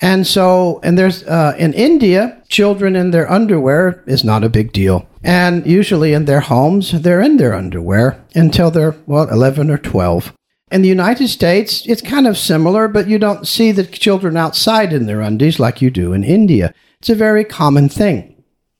And 0.00 0.26
so, 0.26 0.80
and 0.82 0.96
there's 0.96 1.24
uh, 1.24 1.54
in 1.58 1.72
India, 1.74 2.40
children 2.48 2.94
in 2.94 3.10
their 3.10 3.30
underwear 3.30 4.02
is 4.06 4.22
not 4.24 4.44
a 4.44 4.48
big 4.48 4.72
deal. 4.72 5.08
And 5.24 5.66
usually 5.66 6.12
in 6.12 6.26
their 6.26 6.40
homes, 6.40 6.92
they're 7.02 7.20
in 7.20 7.36
their 7.36 7.54
underwear 7.54 8.22
until 8.34 8.70
they're, 8.70 8.94
well, 9.06 9.28
11 9.28 9.70
or 9.70 9.78
12. 9.78 10.32
In 10.70 10.82
the 10.82 10.88
United 10.88 11.28
States, 11.28 11.84
it's 11.86 12.02
kind 12.02 12.26
of 12.26 12.36
similar, 12.36 12.88
but 12.88 13.08
you 13.08 13.18
don't 13.18 13.48
see 13.48 13.72
the 13.72 13.84
children 13.84 14.36
outside 14.36 14.92
in 14.92 15.06
their 15.06 15.20
undies 15.20 15.58
like 15.58 15.82
you 15.82 15.90
do 15.90 16.12
in 16.12 16.22
India. 16.22 16.74
It's 17.00 17.08
a 17.08 17.14
very 17.14 17.44
common 17.44 17.88
thing. 17.88 18.36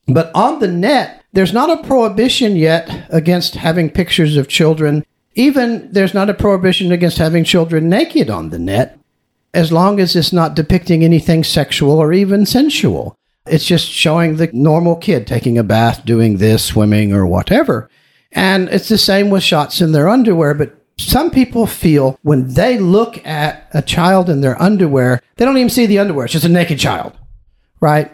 But 0.06 0.30
on 0.34 0.60
the 0.60 0.68
net, 0.68 1.24
there's 1.32 1.52
not 1.52 1.70
a 1.70 1.82
prohibition 1.86 2.56
yet 2.56 3.06
against 3.10 3.54
having 3.56 3.90
pictures 3.90 4.36
of 4.36 4.48
children. 4.48 5.04
Even 5.34 5.90
there's 5.92 6.14
not 6.14 6.30
a 6.30 6.34
prohibition 6.34 6.92
against 6.92 7.18
having 7.18 7.44
children 7.44 7.88
naked 7.88 8.30
on 8.30 8.50
the 8.50 8.58
net, 8.58 8.98
as 9.54 9.72
long 9.72 10.00
as 10.00 10.14
it's 10.14 10.32
not 10.32 10.54
depicting 10.54 11.04
anything 11.04 11.44
sexual 11.44 11.98
or 11.98 12.12
even 12.12 12.46
sensual. 12.46 13.16
It's 13.46 13.64
just 13.64 13.88
showing 13.88 14.36
the 14.36 14.50
normal 14.52 14.96
kid 14.96 15.26
taking 15.26 15.56
a 15.56 15.64
bath, 15.64 16.04
doing 16.04 16.36
this, 16.36 16.64
swimming, 16.64 17.12
or 17.12 17.26
whatever. 17.26 17.88
And 18.32 18.68
it's 18.68 18.88
the 18.88 18.98
same 18.98 19.30
with 19.30 19.42
shots 19.42 19.80
in 19.80 19.92
their 19.92 20.08
underwear, 20.08 20.52
but 20.54 20.74
some 20.98 21.30
people 21.30 21.66
feel 21.66 22.18
when 22.22 22.48
they 22.54 22.78
look 22.78 23.24
at 23.26 23.68
a 23.72 23.80
child 23.80 24.28
in 24.28 24.40
their 24.40 24.60
underwear, 24.60 25.22
they 25.36 25.44
don't 25.44 25.56
even 25.56 25.70
see 25.70 25.86
the 25.86 25.98
underwear. 25.98 26.26
It's 26.26 26.32
just 26.32 26.44
a 26.44 26.48
naked 26.48 26.78
child, 26.78 27.12
right? 27.80 28.12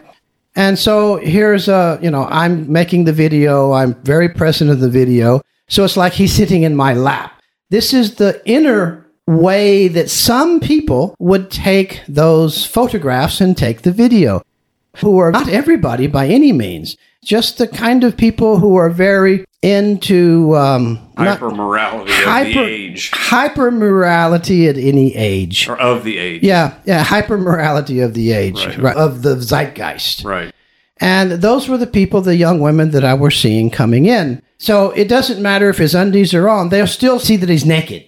And 0.55 0.79
so 0.79 1.17
here's 1.17 1.67
a, 1.67 1.99
you 2.01 2.09
know, 2.09 2.25
I'm 2.25 2.71
making 2.71 3.03
the 3.03 3.11
video. 3.11 3.73
I'm 3.73 3.95
very 4.03 4.29
present 4.29 4.71
in 4.71 4.79
the 4.79 4.89
video. 4.89 5.41
So 5.67 5.83
it's 5.83 5.97
like 5.97 6.13
he's 6.13 6.33
sitting 6.33 6.63
in 6.63 6.75
my 6.75 6.93
lap. 6.93 7.41
This 7.69 7.93
is 7.93 8.15
the 8.15 8.41
inner 8.45 9.04
way 9.27 9.87
that 9.87 10.09
some 10.09 10.59
people 10.59 11.15
would 11.19 11.49
take 11.49 12.01
those 12.07 12.65
photographs 12.65 13.41
and 13.41 13.57
take 13.57 13.81
the 13.81 13.91
video, 13.91 14.41
who 14.97 15.17
are 15.17 15.31
not 15.31 15.49
everybody 15.49 16.07
by 16.07 16.27
any 16.27 16.51
means, 16.51 16.95
just 17.23 17.57
the 17.57 17.67
kind 17.67 18.03
of 18.03 18.15
people 18.15 18.59
who 18.59 18.75
are 18.75 18.89
very 18.89 19.43
into 19.63 20.55
um, 20.55 20.99
Hyper 21.17 21.49
morality 21.49 22.11
of 22.11 22.17
hyper 22.19 22.49
the 22.51 22.59
age. 22.59 23.09
hyper 23.11 23.71
morality 23.71 24.67
at 24.67 24.77
any 24.77 25.15
age. 25.15 25.67
Or 25.67 25.75
of 25.79 26.03
the 26.03 26.19
age. 26.19 26.43
Yeah, 26.43 26.75
yeah, 26.85 27.01
hyper 27.03 27.37
morality 27.39 27.99
of 28.01 28.13
the 28.13 28.31
age, 28.31 28.63
Right. 28.63 28.77
right, 28.77 28.95
of 28.95 29.23
the 29.23 29.41
zeitgeist. 29.41 30.23
Right. 30.23 30.53
And 31.01 31.31
those 31.31 31.67
were 31.67 31.77
the 31.79 31.87
people, 31.87 32.21
the 32.21 32.35
young 32.35 32.59
women 32.59 32.91
that 32.91 33.03
I 33.03 33.15
were 33.15 33.31
seeing 33.31 33.71
coming 33.71 34.05
in. 34.05 34.41
So 34.59 34.91
it 34.91 35.07
doesn't 35.09 35.41
matter 35.41 35.67
if 35.69 35.79
his 35.79 35.95
undies 35.95 36.33
are 36.35 36.47
on, 36.47 36.69
they'll 36.69 36.85
still 36.87 37.19
see 37.19 37.35
that 37.37 37.49
he's 37.49 37.65
naked, 37.65 38.05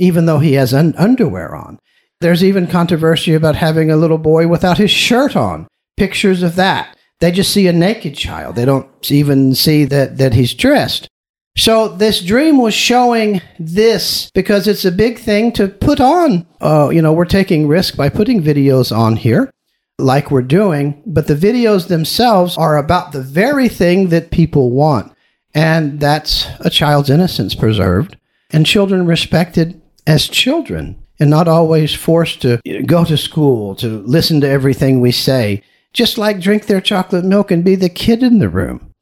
even 0.00 0.26
though 0.26 0.38
he 0.38 0.54
has 0.54 0.74
un- 0.74 0.94
underwear 0.96 1.54
on. 1.54 1.78
There's 2.20 2.42
even 2.42 2.66
controversy 2.66 3.34
about 3.34 3.56
having 3.56 3.90
a 3.90 3.96
little 3.96 4.18
boy 4.18 4.48
without 4.48 4.78
his 4.78 4.90
shirt 4.90 5.36
on. 5.36 5.68
Pictures 5.96 6.42
of 6.42 6.56
that. 6.56 6.96
They 7.20 7.30
just 7.30 7.52
see 7.52 7.68
a 7.68 7.72
naked 7.72 8.16
child. 8.16 8.56
They 8.56 8.64
don't 8.64 8.88
even 9.10 9.54
see 9.54 9.84
that, 9.84 10.16
that 10.16 10.32
he's 10.32 10.54
dressed. 10.54 11.08
So 11.56 11.88
this 11.88 12.22
dream 12.22 12.58
was 12.58 12.72
showing 12.72 13.42
this 13.58 14.30
because 14.34 14.66
it's 14.66 14.86
a 14.86 14.92
big 14.92 15.18
thing 15.18 15.52
to 15.52 15.68
put 15.68 16.00
on. 16.00 16.46
Uh, 16.60 16.88
you 16.90 17.02
know, 17.02 17.12
we're 17.12 17.26
taking 17.26 17.68
risk 17.68 17.96
by 17.96 18.08
putting 18.08 18.42
videos 18.42 18.96
on 18.96 19.16
here 19.16 19.50
like 19.98 20.30
we're 20.30 20.40
doing, 20.40 21.02
but 21.04 21.26
the 21.26 21.34
videos 21.34 21.88
themselves 21.88 22.56
are 22.56 22.78
about 22.78 23.12
the 23.12 23.20
very 23.20 23.68
thing 23.68 24.08
that 24.08 24.30
people 24.30 24.70
want. 24.70 25.12
And 25.54 26.00
that's 26.00 26.46
a 26.60 26.70
child's 26.70 27.10
innocence 27.10 27.54
preserved 27.54 28.16
and 28.50 28.66
children 28.66 29.06
respected 29.06 29.79
as 30.06 30.28
children 30.28 31.00
and 31.18 31.30
not 31.30 31.48
always 31.48 31.94
forced 31.94 32.42
to 32.42 32.60
go 32.86 33.04
to 33.04 33.16
school, 33.16 33.74
to 33.76 34.02
listen 34.02 34.40
to 34.40 34.48
everything 34.48 35.00
we 35.00 35.12
say, 35.12 35.62
just 35.92 36.18
like 36.18 36.40
drink 36.40 36.66
their 36.66 36.80
chocolate 36.80 37.24
milk 37.24 37.50
and 37.50 37.64
be 37.64 37.74
the 37.74 37.88
kid 37.88 38.22
in 38.22 38.38
the 38.38 38.48
room. 38.48 38.92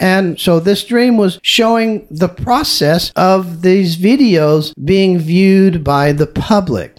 And 0.00 0.40
so 0.40 0.58
this 0.58 0.82
dream 0.84 1.18
was 1.18 1.38
showing 1.42 2.06
the 2.10 2.28
process 2.28 3.12
of 3.16 3.60
these 3.60 3.98
videos 3.98 4.72
being 4.82 5.18
viewed 5.18 5.84
by 5.84 6.12
the 6.12 6.26
public. 6.26 6.96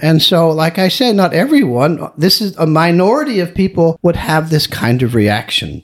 And 0.00 0.22
so, 0.22 0.50
like 0.50 0.78
I 0.78 0.88
said, 0.88 1.14
not 1.16 1.34
everyone, 1.34 2.10
this 2.16 2.40
is 2.40 2.56
a 2.56 2.66
minority 2.66 3.40
of 3.40 3.54
people 3.54 3.98
would 4.02 4.16
have 4.16 4.48
this 4.48 4.66
kind 4.66 5.02
of 5.02 5.14
reaction. 5.14 5.82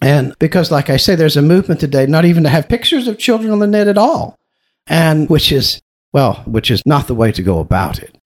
And 0.00 0.34
because, 0.38 0.70
like 0.70 0.90
I 0.90 0.98
say, 0.98 1.14
there's 1.14 1.36
a 1.36 1.42
movement 1.42 1.80
today 1.80 2.06
not 2.06 2.26
even 2.26 2.42
to 2.44 2.50
have 2.50 2.68
pictures 2.68 3.08
of 3.08 3.18
children 3.18 3.50
on 3.50 3.58
the 3.58 3.66
net 3.66 3.88
at 3.88 3.98
all. 3.98 4.38
And 4.86 5.30
which 5.30 5.50
is, 5.50 5.80
well, 6.14 6.36
which 6.46 6.70
is 6.70 6.82
not 6.86 7.06
the 7.08 7.14
way 7.14 7.30
to 7.32 7.42
go 7.42 7.58
about 7.58 7.98
it. 7.98 8.16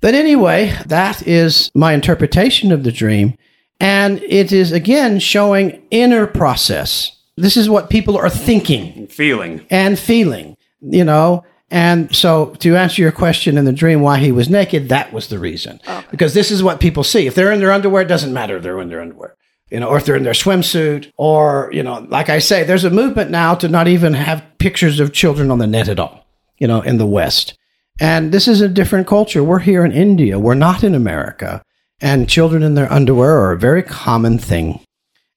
But 0.00 0.14
anyway, 0.14 0.74
that 0.86 1.26
is 1.26 1.70
my 1.74 1.92
interpretation 1.92 2.72
of 2.72 2.84
the 2.84 2.92
dream. 2.92 3.34
And 3.80 4.22
it 4.22 4.52
is 4.52 4.72
again 4.72 5.18
showing 5.18 5.82
inner 5.90 6.26
process. 6.26 7.10
This 7.36 7.56
is 7.56 7.68
what 7.68 7.90
people 7.90 8.16
are 8.16 8.30
thinking 8.30 8.92
and 8.96 9.12
Feeling. 9.12 9.66
and 9.68 9.98
feeling, 9.98 10.56
you 10.80 11.04
know. 11.04 11.44
And 11.70 12.14
so, 12.14 12.54
to 12.60 12.76
answer 12.76 13.02
your 13.02 13.10
question 13.10 13.58
in 13.58 13.64
the 13.64 13.72
dream, 13.72 14.00
why 14.00 14.18
he 14.18 14.30
was 14.30 14.48
naked, 14.48 14.88
that 14.90 15.12
was 15.12 15.26
the 15.26 15.40
reason. 15.40 15.80
Oh. 15.88 16.04
Because 16.12 16.32
this 16.34 16.52
is 16.52 16.62
what 16.62 16.78
people 16.78 17.02
see. 17.02 17.26
If 17.26 17.34
they're 17.34 17.50
in 17.50 17.58
their 17.58 17.72
underwear, 17.72 18.02
it 18.02 18.08
doesn't 18.08 18.32
matter 18.32 18.58
if 18.58 18.62
they're 18.62 18.80
in 18.80 18.90
their 18.90 19.00
underwear, 19.00 19.34
you 19.70 19.80
know, 19.80 19.88
or 19.88 19.96
if 19.96 20.04
they're 20.04 20.14
in 20.14 20.22
their 20.22 20.34
swimsuit, 20.34 21.10
or, 21.16 21.70
you 21.72 21.82
know, 21.82 22.06
like 22.08 22.28
I 22.28 22.38
say, 22.38 22.62
there's 22.62 22.84
a 22.84 22.90
movement 22.90 23.32
now 23.32 23.56
to 23.56 23.66
not 23.68 23.88
even 23.88 24.12
have 24.12 24.44
pictures 24.58 25.00
of 25.00 25.12
children 25.12 25.50
on 25.50 25.58
the 25.58 25.66
net 25.66 25.88
at 25.88 25.98
all, 25.98 26.23
you 26.58 26.66
know, 26.66 26.80
in 26.80 26.98
the 26.98 27.06
West. 27.06 27.56
And 28.00 28.32
this 28.32 28.48
is 28.48 28.60
a 28.60 28.68
different 28.68 29.06
culture. 29.06 29.44
We're 29.44 29.60
here 29.60 29.84
in 29.84 29.92
India, 29.92 30.38
we're 30.38 30.54
not 30.54 30.82
in 30.82 30.94
America. 30.94 31.62
And 32.00 32.28
children 32.28 32.62
in 32.62 32.74
their 32.74 32.92
underwear 32.92 33.38
are 33.38 33.52
a 33.52 33.58
very 33.58 33.82
common 33.82 34.38
thing. 34.38 34.80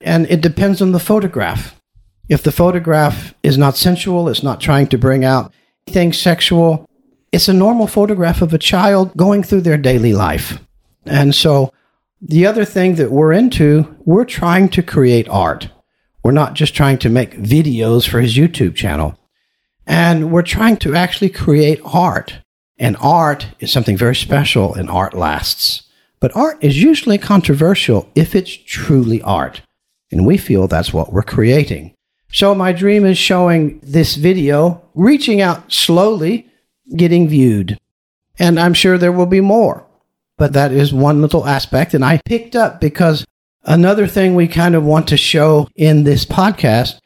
And 0.01 0.29
it 0.29 0.41
depends 0.41 0.81
on 0.81 0.91
the 0.91 0.99
photograph. 0.99 1.79
If 2.29 2.43
the 2.43 2.51
photograph 2.51 3.33
is 3.43 3.57
not 3.57 3.77
sensual, 3.77 4.27
it's 4.27 4.43
not 4.43 4.59
trying 4.59 4.87
to 4.87 4.97
bring 4.97 5.23
out 5.23 5.53
anything 5.87 6.13
sexual, 6.13 6.89
it's 7.31 7.47
a 7.47 7.53
normal 7.53 7.87
photograph 7.87 8.41
of 8.41 8.53
a 8.53 8.57
child 8.57 9.15
going 9.15 9.43
through 9.43 9.61
their 9.61 9.77
daily 9.77 10.13
life. 10.13 10.59
And 11.05 11.33
so 11.33 11.73
the 12.21 12.45
other 12.45 12.65
thing 12.65 12.95
that 12.95 13.11
we're 13.11 13.31
into, 13.31 13.95
we're 14.05 14.25
trying 14.25 14.69
to 14.69 14.83
create 14.83 15.29
art. 15.29 15.69
We're 16.23 16.31
not 16.31 16.53
just 16.53 16.75
trying 16.75 16.97
to 16.99 17.09
make 17.09 17.37
videos 17.37 18.07
for 18.07 18.19
his 18.19 18.35
YouTube 18.35 18.75
channel. 18.75 19.17
And 19.87 20.31
we're 20.31 20.43
trying 20.43 20.77
to 20.77 20.95
actually 20.95 21.29
create 21.29 21.79
art. 21.83 22.39
And 22.77 22.95
art 22.99 23.47
is 23.59 23.71
something 23.71 23.97
very 23.97 24.15
special, 24.15 24.75
and 24.75 24.89
art 24.89 25.15
lasts. 25.15 25.83
But 26.19 26.35
art 26.35 26.57
is 26.61 26.81
usually 26.81 27.17
controversial 27.17 28.09
if 28.13 28.35
it's 28.35 28.55
truly 28.55 29.21
art. 29.21 29.61
And 30.11 30.25
we 30.25 30.37
feel 30.37 30.67
that's 30.67 30.93
what 30.93 31.11
we're 31.11 31.23
creating. 31.23 31.93
So 32.31 32.53
my 32.53 32.73
dream 32.73 33.05
is 33.05 33.17
showing 33.17 33.79
this 33.81 34.15
video 34.15 34.83
reaching 34.93 35.41
out 35.41 35.71
slowly, 35.71 36.47
getting 36.95 37.27
viewed. 37.27 37.77
And 38.37 38.59
I'm 38.59 38.73
sure 38.73 38.97
there 38.97 39.11
will 39.11 39.25
be 39.25 39.41
more. 39.41 39.85
But 40.37 40.53
that 40.53 40.71
is 40.71 40.93
one 40.93 41.21
little 41.21 41.47
aspect. 41.47 41.93
And 41.93 42.05
I 42.05 42.19
picked 42.25 42.55
up 42.55 42.79
because 42.79 43.25
another 43.63 44.05
thing 44.05 44.35
we 44.35 44.47
kind 44.47 44.75
of 44.75 44.83
want 44.83 45.07
to 45.07 45.17
show 45.17 45.67
in 45.75 46.03
this 46.03 46.25
podcast 46.25 46.99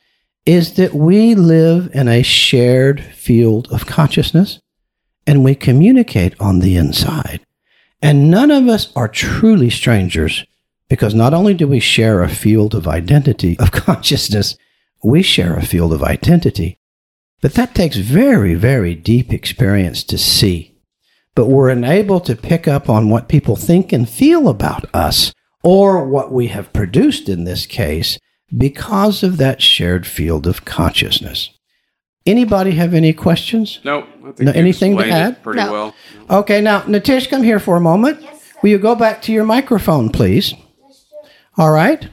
is 0.45 0.73
that 0.73 0.93
we 0.93 1.35
live 1.35 1.89
in 1.93 2.07
a 2.07 2.23
shared 2.23 3.03
field 3.03 3.67
of 3.71 3.85
consciousness 3.85 4.59
and 5.27 5.43
we 5.43 5.55
communicate 5.55 6.39
on 6.39 6.59
the 6.59 6.75
inside. 6.75 7.45
And 8.01 8.31
none 8.31 8.49
of 8.49 8.67
us 8.67 8.91
are 8.95 9.07
truly 9.07 9.69
strangers 9.69 10.45
Because 10.91 11.15
not 11.15 11.33
only 11.33 11.53
do 11.53 11.69
we 11.69 11.79
share 11.79 12.21
a 12.21 12.27
field 12.27 12.75
of 12.75 12.85
identity, 12.85 13.57
of 13.59 13.71
consciousness, 13.87 14.57
we 15.01 15.21
share 15.23 15.55
a 15.55 15.65
field 15.65 15.93
of 15.93 16.03
identity. 16.03 16.79
But 17.41 17.53
that 17.53 17.73
takes 17.73 17.95
very, 17.95 18.55
very 18.55 18.93
deep 18.93 19.31
experience 19.31 20.03
to 20.03 20.17
see. 20.17 20.77
But 21.33 21.47
we're 21.47 21.69
enabled 21.69 22.25
to 22.25 22.35
pick 22.35 22.67
up 22.67 22.89
on 22.89 23.09
what 23.09 23.29
people 23.29 23.55
think 23.55 23.93
and 23.93 24.09
feel 24.09 24.49
about 24.49 24.93
us, 24.93 25.33
or 25.63 26.05
what 26.05 26.33
we 26.33 26.47
have 26.47 26.73
produced 26.73 27.29
in 27.29 27.45
this 27.45 27.65
case, 27.65 28.19
because 28.55 29.23
of 29.23 29.37
that 29.37 29.61
shared 29.61 30.05
field 30.05 30.45
of 30.47 30.65
consciousness. 30.65 31.49
Anybody 32.25 32.71
have 32.71 32.93
any 32.93 33.13
questions? 33.13 33.79
Nope. 33.83 34.05
I 34.19 34.31
think 34.31 34.39
No, 34.41 34.51
anything 34.51 34.95
to 34.95 34.99
explained 35.03 35.23
it 35.25 35.27
add? 35.37 35.43
Pretty 35.43 35.59
No. 35.59 35.71
well. 35.71 35.95
Okay, 36.29 36.61
now, 36.61 36.81
Nithish, 36.81 37.29
come 37.29 37.41
here 37.43 37.59
for 37.59 37.75
a 37.77 37.81
moment. 37.81 38.19
Yes, 38.21 38.41
Will 38.61 38.69
you 38.69 38.77
go 38.77 38.93
back 38.93 39.21
to 39.23 39.31
your 39.31 39.43
microphone, 39.43 40.09
please? 40.09 40.53
All 41.57 41.71
right. 41.71 42.07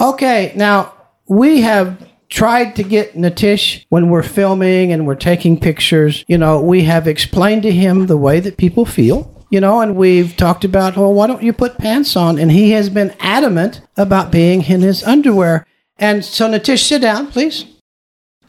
Okay, 0.00 0.52
now, 0.56 0.94
we 1.28 1.60
have 1.60 2.08
tried 2.30 2.76
to 2.76 2.82
get 2.82 3.14
Nithish 3.14 3.84
when 3.90 4.08
we're 4.10 4.22
filming 4.22 4.92
and 4.92 5.06
we're 5.06 5.14
taking 5.14 5.58
pictures. 5.60 6.24
You 6.28 6.38
know, 6.38 6.60
we 6.60 6.84
have 6.84 7.06
explained 7.06 7.62
to 7.64 7.70
him 7.72 8.06
the 8.06 8.16
way 8.16 8.40
that 8.40 8.56
people 8.56 8.84
feel. 8.86 9.37
You 9.50 9.60
know, 9.60 9.80
and 9.80 9.96
we've 9.96 10.36
talked 10.36 10.64
about, 10.64 10.96
well, 10.96 11.12
why 11.12 11.26
don't 11.26 11.42
you 11.42 11.52
put 11.52 11.78
pants 11.78 12.16
on? 12.16 12.38
And 12.38 12.52
he 12.52 12.72
has 12.72 12.90
been 12.90 13.14
adamant 13.18 13.80
about 13.96 14.30
being 14.30 14.62
in 14.62 14.82
his 14.82 15.02
underwear. 15.02 15.66
And 15.96 16.24
so, 16.24 16.48
Nithish, 16.48 16.86
sit 16.86 17.00
down, 17.00 17.28
please. 17.28 17.64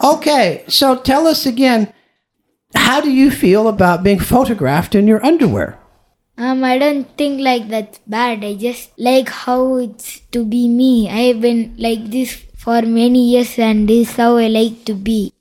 Okay, 0.04 0.64
so 0.68 0.96
tell 0.96 1.28
us 1.28 1.46
again, 1.46 1.94
how 2.76 3.02
do 3.02 3.12
you 3.12 3.32
feel 3.32 3.68
about 3.68 4.04
being 4.04 4.20
photographed 4.20 4.94
in 4.94 5.08
your 5.08 5.26
underwear? 5.26 5.80
Um, 6.38 6.64
I 6.64 6.78
don't 6.78 7.04
think 7.18 7.42
like 7.42 7.68
that's 7.68 8.00
bad. 8.08 8.46
I 8.46 8.56
just 8.56 8.92
like 8.98 9.28
how 9.28 9.76
it's 9.76 10.22
to 10.32 10.46
be 10.46 10.70
me. 10.70 11.10
I've 11.10 11.42
been 11.42 11.76
like 11.78 12.12
this 12.12 12.32
for 12.56 12.82
many 12.82 13.32
years, 13.32 13.60
and 13.60 13.90
this 13.90 14.10
is 14.10 14.16
how 14.16 14.38
I 14.38 14.48
like 14.48 14.86
to 14.86 14.94
be. 14.94 15.34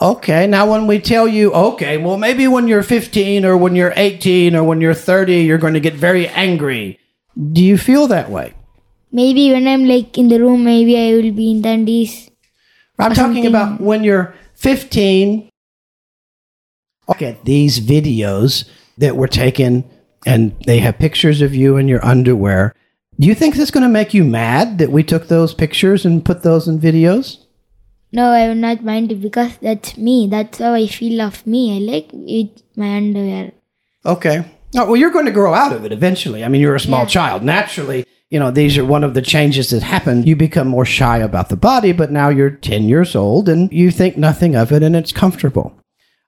Okay, 0.00 0.46
now 0.48 0.70
when 0.70 0.88
we 0.88 0.98
tell 0.98 1.28
you, 1.28 1.52
okay, 1.52 1.98
well, 1.98 2.16
maybe 2.16 2.48
when 2.48 2.66
you're 2.66 2.82
15 2.82 3.44
or 3.44 3.56
when 3.56 3.76
you're 3.76 3.92
18 3.94 4.56
or 4.56 4.64
when 4.64 4.80
you're 4.80 4.92
30, 4.92 5.42
you're 5.42 5.58
going 5.58 5.74
to 5.74 5.80
get 5.80 5.94
very 5.94 6.26
angry. 6.28 6.98
Do 7.52 7.62
you 7.62 7.78
feel 7.78 8.08
that 8.08 8.28
way? 8.28 8.54
Maybe 9.12 9.52
when 9.52 9.68
I'm 9.68 9.86
like 9.86 10.18
in 10.18 10.28
the 10.28 10.40
room, 10.40 10.64
maybe 10.64 10.98
I 10.98 11.14
will 11.14 11.30
be 11.30 11.52
in 11.52 11.62
dandies. 11.62 12.28
I'm 12.98 13.14
talking 13.14 13.44
something. 13.44 13.46
about 13.46 13.80
when 13.80 14.02
you're 14.02 14.34
15. 14.54 15.48
Look 17.06 17.22
at 17.22 17.44
these 17.44 17.78
videos 17.78 18.68
that 18.98 19.16
were 19.16 19.28
taken 19.28 19.88
and 20.26 20.58
they 20.66 20.80
have 20.80 20.98
pictures 20.98 21.40
of 21.40 21.54
you 21.54 21.76
in 21.76 21.86
your 21.86 22.04
underwear. 22.04 22.74
Do 23.20 23.28
you 23.28 23.34
think 23.34 23.54
that's 23.54 23.70
going 23.70 23.82
to 23.82 23.88
make 23.88 24.12
you 24.12 24.24
mad 24.24 24.78
that 24.78 24.90
we 24.90 25.04
took 25.04 25.28
those 25.28 25.54
pictures 25.54 26.04
and 26.04 26.24
put 26.24 26.42
those 26.42 26.66
in 26.66 26.80
videos? 26.80 27.43
No, 28.14 28.30
I 28.30 28.46
will 28.48 28.54
not 28.54 28.84
mind 28.84 29.10
it 29.12 29.20
because 29.20 29.56
that's 29.60 29.96
me. 29.98 30.28
That's 30.30 30.58
how 30.58 30.72
I 30.74 30.86
feel 30.86 31.20
of 31.20 31.44
me. 31.46 31.76
I 31.76 31.92
like 31.92 32.08
it, 32.12 32.62
my 32.76 32.96
underwear. 32.96 33.52
Okay. 34.06 34.44
Oh, 34.76 34.86
well, 34.86 34.96
you're 34.96 35.10
going 35.10 35.26
to 35.26 35.32
grow 35.32 35.52
out 35.54 35.72
of 35.72 35.84
it 35.84 35.92
eventually. 35.92 36.44
I 36.44 36.48
mean, 36.48 36.60
you're 36.60 36.74
a 36.76 36.80
small 36.80 37.00
Yeah. 37.02 37.06
child. 37.18 37.42
Naturally, 37.42 38.04
you 38.30 38.38
know, 38.38 38.50
these 38.50 38.78
are 38.78 38.84
one 38.84 39.04
of 39.04 39.14
the 39.14 39.22
changes 39.22 39.70
that 39.70 39.82
happen. 39.82 40.22
You 40.24 40.36
become 40.36 40.68
more 40.68 40.84
shy 40.84 41.18
about 41.18 41.48
the 41.48 41.56
body, 41.56 41.92
but 41.92 42.10
now 42.12 42.28
you're 42.28 42.50
10 42.50 42.88
years 42.88 43.16
old 43.16 43.48
and 43.48 43.72
you 43.72 43.90
think 43.90 44.16
nothing 44.16 44.54
of 44.56 44.70
it 44.72 44.82
and 44.82 44.94
it's 44.96 45.12
comfortable. 45.12 45.72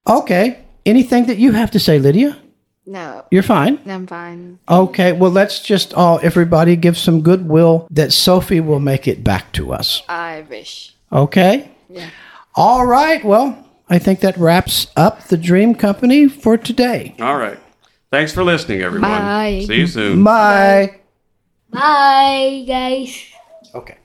Okay. 0.09 0.59
Anything 0.85 1.27
that 1.27 1.39
you 1.39 1.53
have 1.53 1.71
to 1.73 1.79
say, 1.81 1.99
Lydia? 1.99 2.37
No, 2.89 3.25
You're 3.33 3.43
fine. 3.43 3.81
I'm 3.87 4.07
fine. 4.07 4.61
Okay. 4.69 5.11
Well, 5.13 5.33
let's 5.33 5.61
just 5.61 5.93
all, 5.95 6.21
everybody 6.23 6.77
give 6.77 6.97
some 6.97 7.21
goodwill 7.21 7.89
that 7.91 8.13
Sophie 8.13 8.61
will 8.61 8.79
make 8.79 9.09
it 9.09 9.25
back 9.25 9.53
to 9.55 9.73
us. 9.73 10.03
I 10.09 10.45
wish. 10.49 10.95
Okay. 11.13 11.69
Yeah. 11.89 12.11
All 12.55 12.87
right. 12.87 13.25
Well, 13.25 13.67
I 13.89 13.99
think 13.99 14.21
that 14.21 14.37
wraps 14.37 14.89
up 14.97 15.25
the 15.25 15.37
Dream 15.37 15.75
Company 15.75 16.29
for 16.29 16.57
today. 16.57 17.15
All 17.21 17.37
right. 17.37 17.59
Thanks 18.11 18.33
for 18.33 18.43
listening, 18.45 18.83
everyone. 18.83 19.11
Bye. 19.11 19.65
See 19.67 19.77
you 19.77 19.87
soon. 19.87 20.25
Bye. 20.25 21.01
Bye, 21.71 22.65
guys. 22.67 23.27
Okay. 23.75 23.97